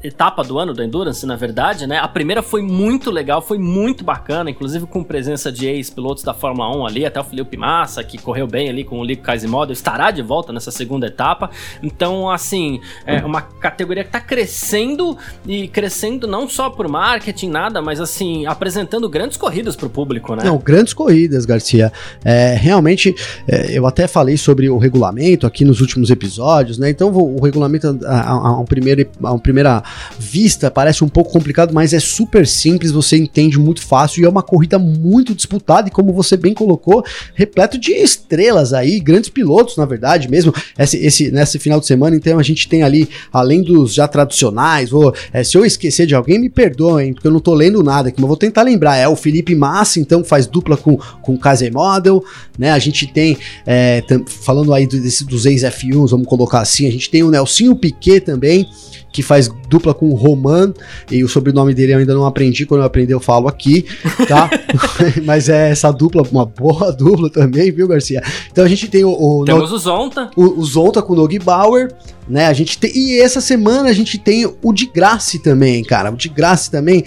etapa 0.02 0.44
do 0.44 0.58
ano 0.58 0.72
do 0.72 0.82
Endurance, 0.82 1.24
na 1.26 1.36
verdade, 1.36 1.86
né? 1.86 1.98
A 1.98 2.08
primeira 2.08 2.42
foi 2.42 2.62
muito 2.62 3.10
legal, 3.10 3.40
foi 3.40 3.58
muito 3.58 4.04
bacana, 4.04 4.50
inclusive 4.50 4.86
com 4.86 5.02
presença 5.02 5.50
de 5.50 5.66
ex-pilotos 5.66 6.22
da 6.22 6.34
Fórmula 6.34 6.76
1 6.76 6.86
ali, 6.86 7.06
até 7.06 7.20
o 7.20 7.24
Felipe 7.24 7.56
Massa, 7.56 8.02
que 8.04 8.18
correu 8.18 8.46
bem 8.46 8.68
ali 8.68 8.84
com 8.84 9.00
o 9.00 9.04
Lico 9.04 9.22
Kaiser 9.22 9.46
estará 9.70 10.10
de 10.10 10.22
volta 10.22 10.52
nessa 10.52 10.70
segunda 10.70 11.06
etapa. 11.06 11.50
Então, 11.82 12.30
assim, 12.30 12.80
é 13.06 13.24
uma 13.24 13.40
categoria 13.40 14.02
que 14.02 14.08
está 14.08 14.20
crescendo 14.20 15.16
e 15.46 15.68
crescendo 15.68 16.26
não 16.26 16.48
só 16.48 16.68
por 16.68 16.88
marketing, 16.88 17.48
nada, 17.48 17.80
mas 17.80 18.00
assim, 18.00 18.46
apresentando 18.46 19.08
grandes 19.08 19.36
corridas 19.36 19.76
para 19.76 19.86
o 19.86 19.90
público, 19.90 20.34
né? 20.34 20.44
Não, 20.44 20.58
grandes 20.58 20.92
corridas, 20.92 21.44
Garcia. 21.44 21.92
É, 22.24 22.54
realmente, 22.54 23.14
é, 23.48 23.76
eu 23.76 23.86
até 23.86 24.06
falei 24.06 24.36
sobre 24.36 24.68
o 24.68 24.78
regulamento 24.78 25.46
aqui 25.46 25.64
nos 25.64 25.80
últimos 25.80 26.10
episódios, 26.10 26.78
né? 26.78 26.90
Então, 26.90 27.10
o 27.12 27.42
regulamento, 27.42 27.98
a, 28.04 28.20
a, 28.20 28.32
a, 28.32 28.60
um 28.60 28.64
primeiro, 28.64 29.08
a 29.22 29.38
primeira 29.38 29.82
vista 30.18 30.70
parece 30.70 31.04
um 31.04 31.08
pouco 31.08 31.32
complicado, 31.32 31.72
mas 31.72 31.92
é 31.92 32.00
super 32.00 32.46
simples, 32.46 32.90
você 32.90 33.16
entende 33.16 33.58
muito 33.58 33.82
fácil 33.82 34.22
e 34.22 34.26
é 34.26 34.28
uma 34.28 34.42
corrida 34.42 34.78
muito 34.78 35.34
disputada 35.34 35.88
e 35.88 35.90
como 35.90 36.12
você 36.12 36.36
bem 36.36 36.54
colocou, 36.54 37.04
repleto 37.34 37.78
de 37.78 37.92
estrelas 37.92 38.72
aí, 38.72 39.00
grandes 39.00 39.30
pilotos, 39.30 39.76
na 39.76 39.84
verdade, 39.84 40.28
mesmo. 40.28 40.52
Esse, 40.78 40.96
esse 40.98 41.30
nesse 41.30 41.58
final 41.58 41.80
de 41.80 41.86
semana, 41.86 42.16
então 42.16 42.38
a 42.38 42.42
gente 42.42 42.68
tem 42.68 42.82
ali, 42.82 43.08
além 43.32 43.62
dos 43.62 43.94
já 43.94 44.08
tradicionais, 44.08 44.90
vou, 44.90 45.14
é, 45.32 45.42
se 45.42 45.56
eu 45.56 45.64
esquecer 45.64 46.06
de 46.06 46.14
alguém, 46.14 46.38
me 46.38 46.48
perdoem, 46.48 47.12
porque 47.12 47.26
eu 47.26 47.32
não 47.32 47.40
tô 47.40 47.54
lendo 47.54 47.82
nada 47.82 48.08
aqui, 48.08 48.20
mas 48.20 48.28
vou 48.28 48.36
tentar 48.36 48.62
lembrar, 48.62 48.96
é 48.96 49.08
o 49.08 49.16
Felipe 49.16 49.54
Massa, 49.54 50.00
então 50.00 50.24
faz 50.24 50.46
dupla 50.46 50.76
com, 50.76 50.96
com 51.22 51.36
Kaiser 51.36 51.72
Model, 51.72 52.22
né, 52.58 52.70
a 52.70 52.78
gente 52.78 53.06
tem, 53.06 53.36
é, 53.66 54.02
falando 54.26 54.72
aí 54.72 54.86
desse, 54.86 55.24
dos 55.24 55.46
ex-F1s, 55.46 56.10
vamos 56.10 56.26
colocar 56.26 56.60
assim, 56.60 56.86
a 56.86 56.90
gente 56.90 57.10
tem 57.10 57.22
o 57.22 57.30
Nelsinho 57.30 57.74
Piquet 57.76 58.20
também, 58.20 58.66
que 59.12 59.22
faz 59.22 59.48
dupla 59.68 59.75
com 59.94 60.10
o 60.10 60.14
Roman, 60.14 60.72
e 61.10 61.24
o 61.24 61.28
sobrenome 61.28 61.74
dele 61.74 61.94
eu 61.94 61.98
ainda 61.98 62.14
não 62.14 62.26
aprendi, 62.26 62.66
quando 62.66 62.80
eu 62.80 62.86
aprender 62.86 63.14
eu 63.14 63.20
falo 63.20 63.48
aqui, 63.48 63.84
tá? 64.28 64.48
Mas 65.24 65.48
é 65.48 65.70
essa 65.70 65.90
dupla, 65.90 66.22
uma 66.30 66.44
boa 66.44 66.92
dupla 66.96 67.30
também, 67.30 67.70
viu, 67.70 67.88
Garcia? 67.88 68.22
Então 68.50 68.64
a 68.64 68.68
gente 68.68 68.88
tem 68.88 69.04
o... 69.04 69.10
o 69.10 69.44
Temos 69.44 69.70
no, 69.70 69.76
o 69.76 69.78
Zonta. 69.78 70.30
O, 70.36 70.60
o 70.60 70.64
Zonta 70.64 71.02
com 71.02 71.12
o 71.12 71.16
Nogi 71.16 71.38
Bauer, 71.38 71.92
né? 72.28 72.46
A 72.46 72.52
gente 72.52 72.78
tem, 72.78 72.90
e 72.94 73.20
essa 73.20 73.40
semana 73.40 73.88
a 73.88 73.92
gente 73.92 74.18
tem 74.18 74.46
o 74.62 74.72
de 74.72 74.86
Graça 74.86 75.38
também, 75.38 75.82
cara. 75.82 76.10
O 76.10 76.16
de 76.16 76.28
Graça 76.28 76.70
também 76.70 77.04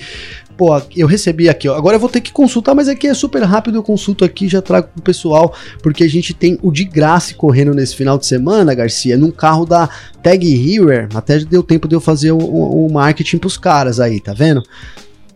pô, 0.60 0.78
eu 0.94 1.08
recebi 1.08 1.48
aqui, 1.48 1.70
ó. 1.70 1.78
Agora 1.78 1.96
eu 1.96 2.00
vou 2.02 2.10
ter 2.10 2.20
que 2.20 2.34
consultar, 2.34 2.76
mas 2.76 2.90
aqui 2.90 3.08
é 3.08 3.14
super 3.14 3.42
rápido, 3.44 3.78
eu 3.78 3.82
consulto 3.82 4.26
aqui 4.26 4.50
já 4.50 4.62
trago 4.62 4.90
pro 4.94 5.02
pessoal, 5.02 5.56
porque 5.82 6.04
a 6.04 6.10
gente 6.10 6.34
tem 6.34 6.60
o 6.62 6.70
de 6.70 6.84
graça 6.84 7.34
correndo 7.34 7.74
nesse 7.74 7.96
final 7.96 8.18
de 8.18 8.26
semana, 8.26 8.76
Garcia, 8.76 9.16
num 9.16 9.32
carro 9.32 9.66
da 9.66 9.88
Tag 10.22 10.46
Heuer. 10.46 11.08
Até 11.16 11.40
deu 11.40 11.64
tempo 11.64 11.88
de 11.88 11.96
eu 11.96 12.02
fazer 12.02 12.34
o, 12.34 12.38
o 12.38 12.92
marketing 12.92 13.38
pros 13.38 13.58
caras 13.58 14.02
aí, 14.02 14.20
tá 14.20 14.34
vendo? 14.34 14.62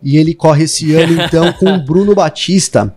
E 0.04 0.18
ele 0.18 0.34
corre 0.34 0.66
esse 0.66 0.94
ano 0.94 1.14
então 1.24 1.54
com 1.54 1.72
o 1.72 1.82
Bruno 1.82 2.14
Batista 2.14 2.94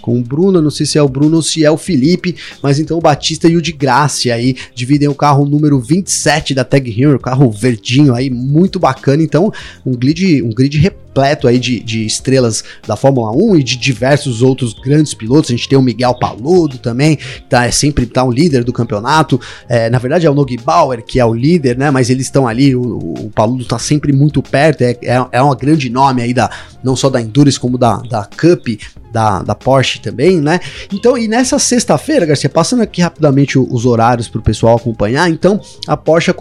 com 0.00 0.18
o 0.18 0.22
Bruno, 0.22 0.60
não 0.60 0.70
sei 0.70 0.86
se 0.86 0.98
é 0.98 1.02
o 1.02 1.08
Bruno 1.08 1.36
ou 1.36 1.42
se 1.42 1.64
é 1.64 1.70
o 1.70 1.76
Felipe, 1.76 2.36
mas 2.62 2.78
então 2.78 2.98
o 2.98 3.00
Batista 3.00 3.48
e 3.48 3.56
o 3.56 3.62
de 3.62 3.72
Graça 3.72 4.32
aí 4.32 4.56
dividem 4.74 5.08
o 5.08 5.14
carro 5.14 5.44
número 5.44 5.78
27 5.80 6.54
da 6.54 6.64
Tag 6.64 6.90
Heuer, 6.90 7.18
carro 7.18 7.50
verdinho 7.50 8.14
aí, 8.14 8.30
muito 8.30 8.78
bacana, 8.78 9.22
então 9.22 9.52
um 9.84 9.92
grid, 9.92 10.42
um 10.42 10.50
grid 10.50 10.76
repleto 10.78 11.46
aí 11.46 11.58
de, 11.58 11.80
de 11.80 12.04
estrelas 12.04 12.64
da 12.86 12.96
Fórmula 12.96 13.30
1 13.32 13.56
e 13.56 13.62
de 13.62 13.76
diversos 13.76 14.42
outros 14.42 14.72
grandes 14.74 15.14
pilotos, 15.14 15.50
a 15.50 15.54
gente 15.54 15.68
tem 15.68 15.78
o 15.78 15.82
Miguel 15.82 16.14
Paludo 16.18 16.78
também, 16.78 17.18
tá, 17.48 17.66
é 17.66 17.70
sempre 17.70 18.06
tá 18.06 18.24
um 18.24 18.30
líder 18.30 18.64
do 18.64 18.72
campeonato, 18.72 19.40
é, 19.68 19.90
na 19.90 19.98
verdade 19.98 20.26
é 20.26 20.30
o 20.30 20.34
Nogi 20.34 20.56
Bauer 20.56 21.02
que 21.04 21.20
é 21.20 21.24
o 21.24 21.34
líder, 21.34 21.76
né, 21.76 21.90
mas 21.90 22.10
eles 22.10 22.26
estão 22.26 22.46
ali, 22.46 22.74
o, 22.74 22.82
o 22.82 23.30
Paludo 23.34 23.64
tá 23.64 23.78
sempre 23.78 24.12
muito 24.12 24.42
perto, 24.42 24.82
é, 24.82 24.96
é, 25.02 25.26
é 25.32 25.42
um 25.42 25.54
grande 25.54 25.90
nome 25.90 26.22
aí 26.22 26.34
da, 26.34 26.50
não 26.82 26.96
só 26.96 27.08
da 27.08 27.20
Endurance 27.20 27.58
como 27.58 27.76
da, 27.76 27.96
da 27.96 28.24
Cup, 28.24 28.68
da, 29.12 29.42
da 29.42 29.54
Porsche 29.54 29.87
também, 29.96 30.40
né? 30.40 30.60
Então, 30.92 31.16
e 31.16 31.28
nessa 31.28 31.58
sexta-feira, 31.58 32.26
Garcia, 32.26 32.50
passando 32.50 32.82
aqui 32.82 33.00
rapidamente 33.00 33.58
os 33.58 33.86
horários 33.86 34.28
para 34.28 34.40
o 34.40 34.42
pessoal 34.42 34.76
acompanhar, 34.76 35.30
então 35.30 35.60
a 35.86 35.96
Porsche 35.96 36.34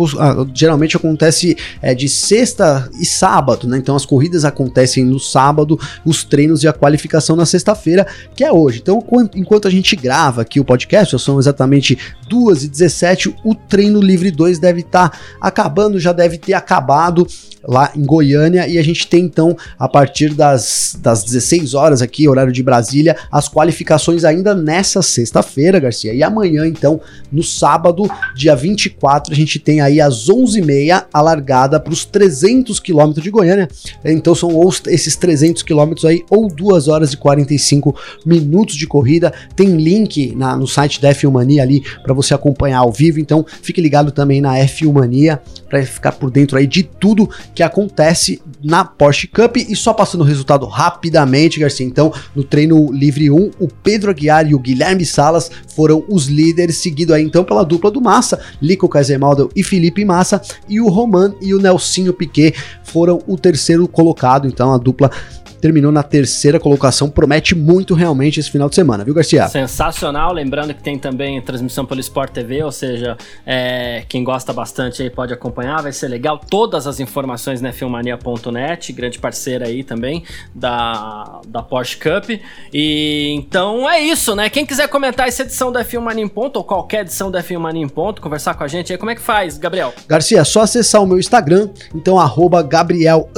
geralmente 0.54 0.98
acontece 0.98 1.56
é, 1.82 1.94
de 1.94 2.10
sexta 2.10 2.90
e 3.00 3.06
sábado, 3.06 3.68
né? 3.68 3.78
Então 3.78 3.96
as 3.96 4.06
corridas 4.06 4.44
acontecem 4.44 5.06
no 5.06 5.20
sábado, 5.20 5.80
os 6.06 6.24
treinos 6.24 6.64
e 6.64 6.68
a 6.68 6.74
qualificação 6.74 7.36
na 7.36 7.46
sexta-feira, 7.46 8.08
que 8.36 8.44
é 8.44 8.52
hoje. 8.52 8.80
Então, 8.82 9.04
enquanto 9.36 9.68
a 9.68 9.72
gente 9.72 9.96
grava 9.96 10.42
aqui 10.42 10.60
o 10.60 10.66
podcast, 10.66 11.18
são 11.20 11.40
exatamente 11.40 11.98
2h17, 12.30 13.34
o 13.44 13.54
treino 13.54 14.02
livre 14.02 14.32
2 14.32 14.60
deve 14.60 14.82
estar 14.82 15.10
tá 15.10 15.18
acabando, 15.40 16.00
já 16.00 16.12
deve 16.12 16.38
ter 16.38 16.54
acabado 16.54 17.28
lá 17.64 17.92
em 17.96 18.06
Goiânia, 18.06 18.68
e 18.68 18.78
a 18.78 18.84
gente 18.84 19.08
tem 19.08 19.26
então, 19.26 19.56
a 19.78 19.90
partir 19.90 20.34
das, 20.34 20.98
das 21.02 21.24
16 21.24 21.74
horas 21.74 22.02
aqui, 22.02 22.28
horário 22.28 22.52
de 22.52 22.64
Brasília, 22.64 23.18
as 23.38 23.48
qualificações 23.48 24.24
ainda 24.24 24.56
nessa 24.56 25.02
sexta-feira, 25.02 25.80
Garcia. 25.80 26.14
E 26.14 26.24
amanhã, 26.24 26.66
então, 26.66 27.00
no 27.32 27.44
sábado, 27.44 28.10
dia 28.36 28.56
24, 28.56 29.32
a 29.32 29.36
gente 29.36 29.60
tem 29.60 29.80
aí 29.80 30.02
às 30.02 30.28
11h30 30.28 31.06
a 31.14 31.22
largada 31.22 31.80
para 31.80 31.94
os 31.94 32.04
300 32.04 32.80
quilômetros 32.80 33.24
de 33.24 33.30
Goiânia. 33.30 33.68
Então 34.04 34.34
são 34.34 34.50
esses 34.88 35.16
300 35.16 35.62
quilômetros 35.62 36.06
aí, 36.06 36.24
ou 36.30 36.48
2 36.48 36.88
horas 36.88 37.14
e 37.14 37.18
45 37.18 37.96
minutos 38.26 38.76
de 38.76 38.88
corrida. 38.88 39.32
Tem 39.56 39.76
link 39.76 40.36
na, 40.36 40.56
no 40.56 40.68
site 40.68 41.00
da 41.00 41.14
F1 41.14 41.32
Mania 41.32 41.62
ali 41.62 41.84
para 42.02 42.14
você 42.14 42.34
acompanhar 42.34 42.80
ao 42.80 42.92
vivo. 42.92 43.20
Então 43.20 43.46
fique 43.62 43.80
ligado 43.82 44.12
também 44.12 44.42
na 44.42 44.56
F1 44.56 44.92
Mania 44.92 45.42
para 45.70 45.86
ficar 45.86 46.14
por 46.14 46.32
dentro 46.32 46.58
aí 46.58 46.66
de 46.66 46.84
tudo 46.84 47.30
que 47.54 47.62
acontece 47.62 48.42
na 48.64 48.84
Porsche 48.84 49.28
Cup. 49.28 49.58
E 49.58 49.76
só 49.76 49.94
passando 49.94 50.22
o 50.22 50.24
resultado 50.26 50.66
rapidamente, 50.66 51.60
Garcia. 51.60 51.86
Então, 51.86 52.12
no 52.36 52.44
treino 52.44 52.92
livre 52.92 53.27
1, 53.30 53.52
o 53.60 53.68
Pedro 53.68 54.12
Aguiar 54.12 54.50
e 54.50 54.56
o 54.56 54.60
Guilherme 54.60 55.06
Salas 55.06 55.50
foram 55.76 56.04
os 56.10 56.28
líderes, 56.28 56.78
seguido 56.78 57.14
aí 57.14 57.24
então 57.24 57.44
pela 57.44 57.64
dupla 57.64 57.92
do 57.92 58.02
Massa, 58.02 58.40
Lico 58.62 58.90
Kaisermaldo 58.90 59.52
e 59.56 59.64
Felipe 59.64 60.04
Massa, 60.06 60.42
e 60.68 60.80
o 60.80 60.88
Roman 60.88 61.34
e 61.42 61.54
o 61.54 61.60
Nelsinho 61.60 62.14
Piquet 62.14 62.54
foram 62.84 63.22
o 63.28 63.38
terceiro 63.38 63.88
colocado, 63.88 64.48
então 64.48 64.74
a 64.74 64.78
dupla 64.78 65.12
terminou 65.60 65.92
na 65.92 66.04
terceira 66.04 66.60
colocação. 66.60 67.10
Promete 67.10 67.56
muito 67.56 67.94
realmente 67.94 68.40
esse 68.40 68.50
final 68.50 68.70
de 68.70 68.76
semana, 68.76 69.04
viu, 69.04 69.14
Garcia? 69.14 69.48
Sensacional. 69.48 70.34
Lembrando 70.34 70.74
que 70.74 70.82
tem 70.82 70.98
também 70.98 71.42
transmissão 71.42 71.86
pelo 71.86 72.00
Sport 72.00 72.32
TV, 72.32 72.64
ou 72.64 72.72
seja, 72.72 73.18
é, 73.46 74.04
quem 74.08 74.24
gosta 74.24 74.54
bastante 74.54 75.02
aí 75.02 75.10
pode 75.10 75.34
acompanhar, 75.34 75.82
vai 75.82 75.92
ser 75.92 76.08
legal. 76.08 76.40
Todas 76.50 76.88
as 76.88 77.00
informações 77.00 77.62
na 77.62 77.72
filmania.net, 77.72 78.94
grande 78.94 79.20
parceira 79.20 79.68
aí 79.68 79.84
também 79.84 80.24
da, 80.54 81.42
da 81.48 81.62
Porsche 81.62 81.98
Cup. 81.98 82.40
E 82.74 83.17
então 83.34 83.90
é 83.90 84.02
isso, 84.02 84.36
né? 84.36 84.50
Quem 84.50 84.66
quiser 84.66 84.88
comentar 84.88 85.28
essa 85.28 85.44
edição 85.44 85.72
da 85.72 85.84
F1 85.84 86.00
Mania 86.00 86.24
em 86.24 86.28
Ponto, 86.28 86.58
ou 86.58 86.64
qualquer 86.64 87.02
edição 87.02 87.32
da 87.32 87.42
F1 87.42 87.60
Mania 87.60 87.84
em 87.84 87.88
Ponto, 87.88 88.22
conversar 88.22 88.54
com 88.54 88.64
a 88.64 88.68
gente 88.68 88.92
aí, 88.92 88.98
como 88.98 89.12
é 89.12 89.16
que 89.16 89.22
faz, 89.22 89.58
Gabriel? 89.58 89.94
Garcia, 90.08 90.44
só 90.44 90.62
acessar 90.62 91.02
o 91.02 91.08
meu 91.08 91.20
Instagram, 91.20 91.70
então 91.94 92.20
arroba 92.20 92.62
Gabriel 92.62 93.30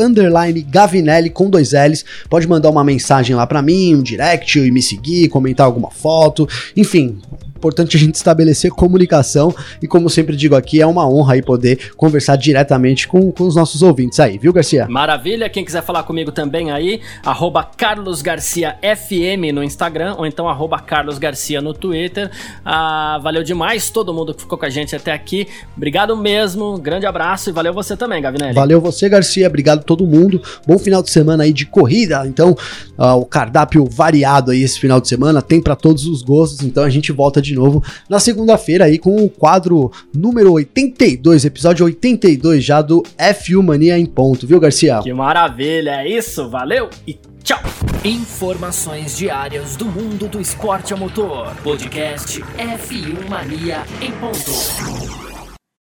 Gavinelli 0.68 1.30
com 1.30 1.50
dois 1.50 1.72
L's 1.74 2.04
pode 2.30 2.48
mandar 2.48 2.70
uma 2.70 2.84
mensagem 2.84 3.36
lá 3.36 3.46
para 3.46 3.62
mim, 3.62 3.96
um 3.96 4.04
direct 4.04 4.60
e 4.60 4.72
me 4.72 4.82
seguir, 4.82 5.30
comentar 5.30 5.66
alguma 5.66 5.92
foto, 5.92 6.48
enfim, 6.76 7.20
Importante 7.60 7.98
a 7.98 8.00
gente 8.00 8.16
estabelecer 8.16 8.72
comunicação 8.72 9.54
e, 9.82 9.88
como 9.88 10.10
sempre 10.10 10.34
digo 10.34 10.56
aqui, 10.56 10.80
é 10.80 10.88
uma 10.88 11.06
honra 11.06 11.34
aí 11.34 11.42
poder 11.42 11.92
conversar 11.98 12.38
diretamente 12.38 13.06
com, 13.06 13.30
com 13.34 13.44
os 13.44 13.54
nossos 13.54 13.82
ouvintes 13.82 14.18
aí, 14.18 14.38
viu, 14.38 14.54
Garcia? 14.54 14.88
Maravilha. 14.88 15.50
Quem 15.50 15.66
quiser 15.66 15.84
falar 15.84 16.04
comigo 16.04 16.32
também 16.32 16.72
aí, 16.72 17.02
arroba 17.22 17.62
Carlos 17.66 18.22
Garcia 18.22 18.78
FM 18.82 19.54
no 19.54 19.62
Instagram 19.62 20.16
ou 20.18 20.26
então 20.26 20.48
arroba 20.48 20.80
Carlos 20.80 21.18
Garcia 21.18 21.60
no 21.60 21.74
Twitter. 21.74 22.32
Ah, 22.64 23.20
valeu 23.22 23.44
demais 23.44 23.90
todo 23.90 24.14
mundo 24.14 24.34
que 24.34 24.40
ficou 24.40 24.58
com 24.58 24.66
a 24.66 24.70
gente 24.70 24.96
até 24.96 25.12
aqui. 25.12 25.46
Obrigado 25.76 26.16
mesmo, 26.16 26.78
grande 26.78 27.06
abraço 27.06 27.50
e 27.50 27.54
valeu 27.54 27.74
você 27.74 27.98
também, 27.98 28.22
Gavinelli. 28.22 28.54
Valeu 28.54 28.80
você, 28.80 29.10
Garcia. 29.10 29.48
Obrigado 29.48 29.84
todo 29.84 30.08
mundo. 30.08 30.42
Bom 30.66 30.80
final 30.80 31.04
de 31.04 31.10
semana 31.10 31.44
aí 31.44 31.52
de 31.52 31.66
corrida. 31.66 32.26
Então, 32.26 32.56
uh, 32.98 33.16
o 33.16 33.26
cardápio 33.26 33.86
variado 33.86 34.52
aí 34.52 34.64
esse 34.64 34.80
final 34.80 35.02
de 35.02 35.10
semana 35.10 35.42
tem 35.42 35.62
para 35.62 35.76
todos 35.76 36.06
os 36.06 36.22
gostos. 36.22 36.62
Então 36.62 36.86
a 36.86 36.90
gente 36.90 37.12
volta 37.12 37.42
de 37.42 37.49
de 37.50 37.56
novo 37.56 37.84
na 38.08 38.20
segunda-feira 38.20 38.86
aí 38.86 38.98
com 38.98 39.16
o 39.24 39.30
quadro 39.30 39.92
número 40.14 40.54
82, 40.54 41.46
episódio 41.46 41.86
82 41.86 42.64
já 42.64 42.82
do 42.82 43.04
F1 43.18 43.62
Mania 43.62 43.98
em 43.98 44.06
ponto, 44.06 44.48
viu, 44.48 44.60
Garcia? 44.60 45.00
Que 45.02 45.14
maravilha, 45.14 46.02
é 46.02 46.08
isso, 46.08 46.50
valeu 46.50 46.90
e 47.08 47.18
tchau! 47.44 47.60
Informações 48.04 49.18
diárias 49.18 49.76
do 49.76 49.86
mundo 49.86 50.28
do 50.28 50.40
esporte 50.40 50.94
a 50.94 50.98
motor. 50.98 51.54
Podcast 51.64 52.42
F1 52.42 53.30
Mania 53.30 53.84
em 54.02 54.12
ponto. 54.14 55.29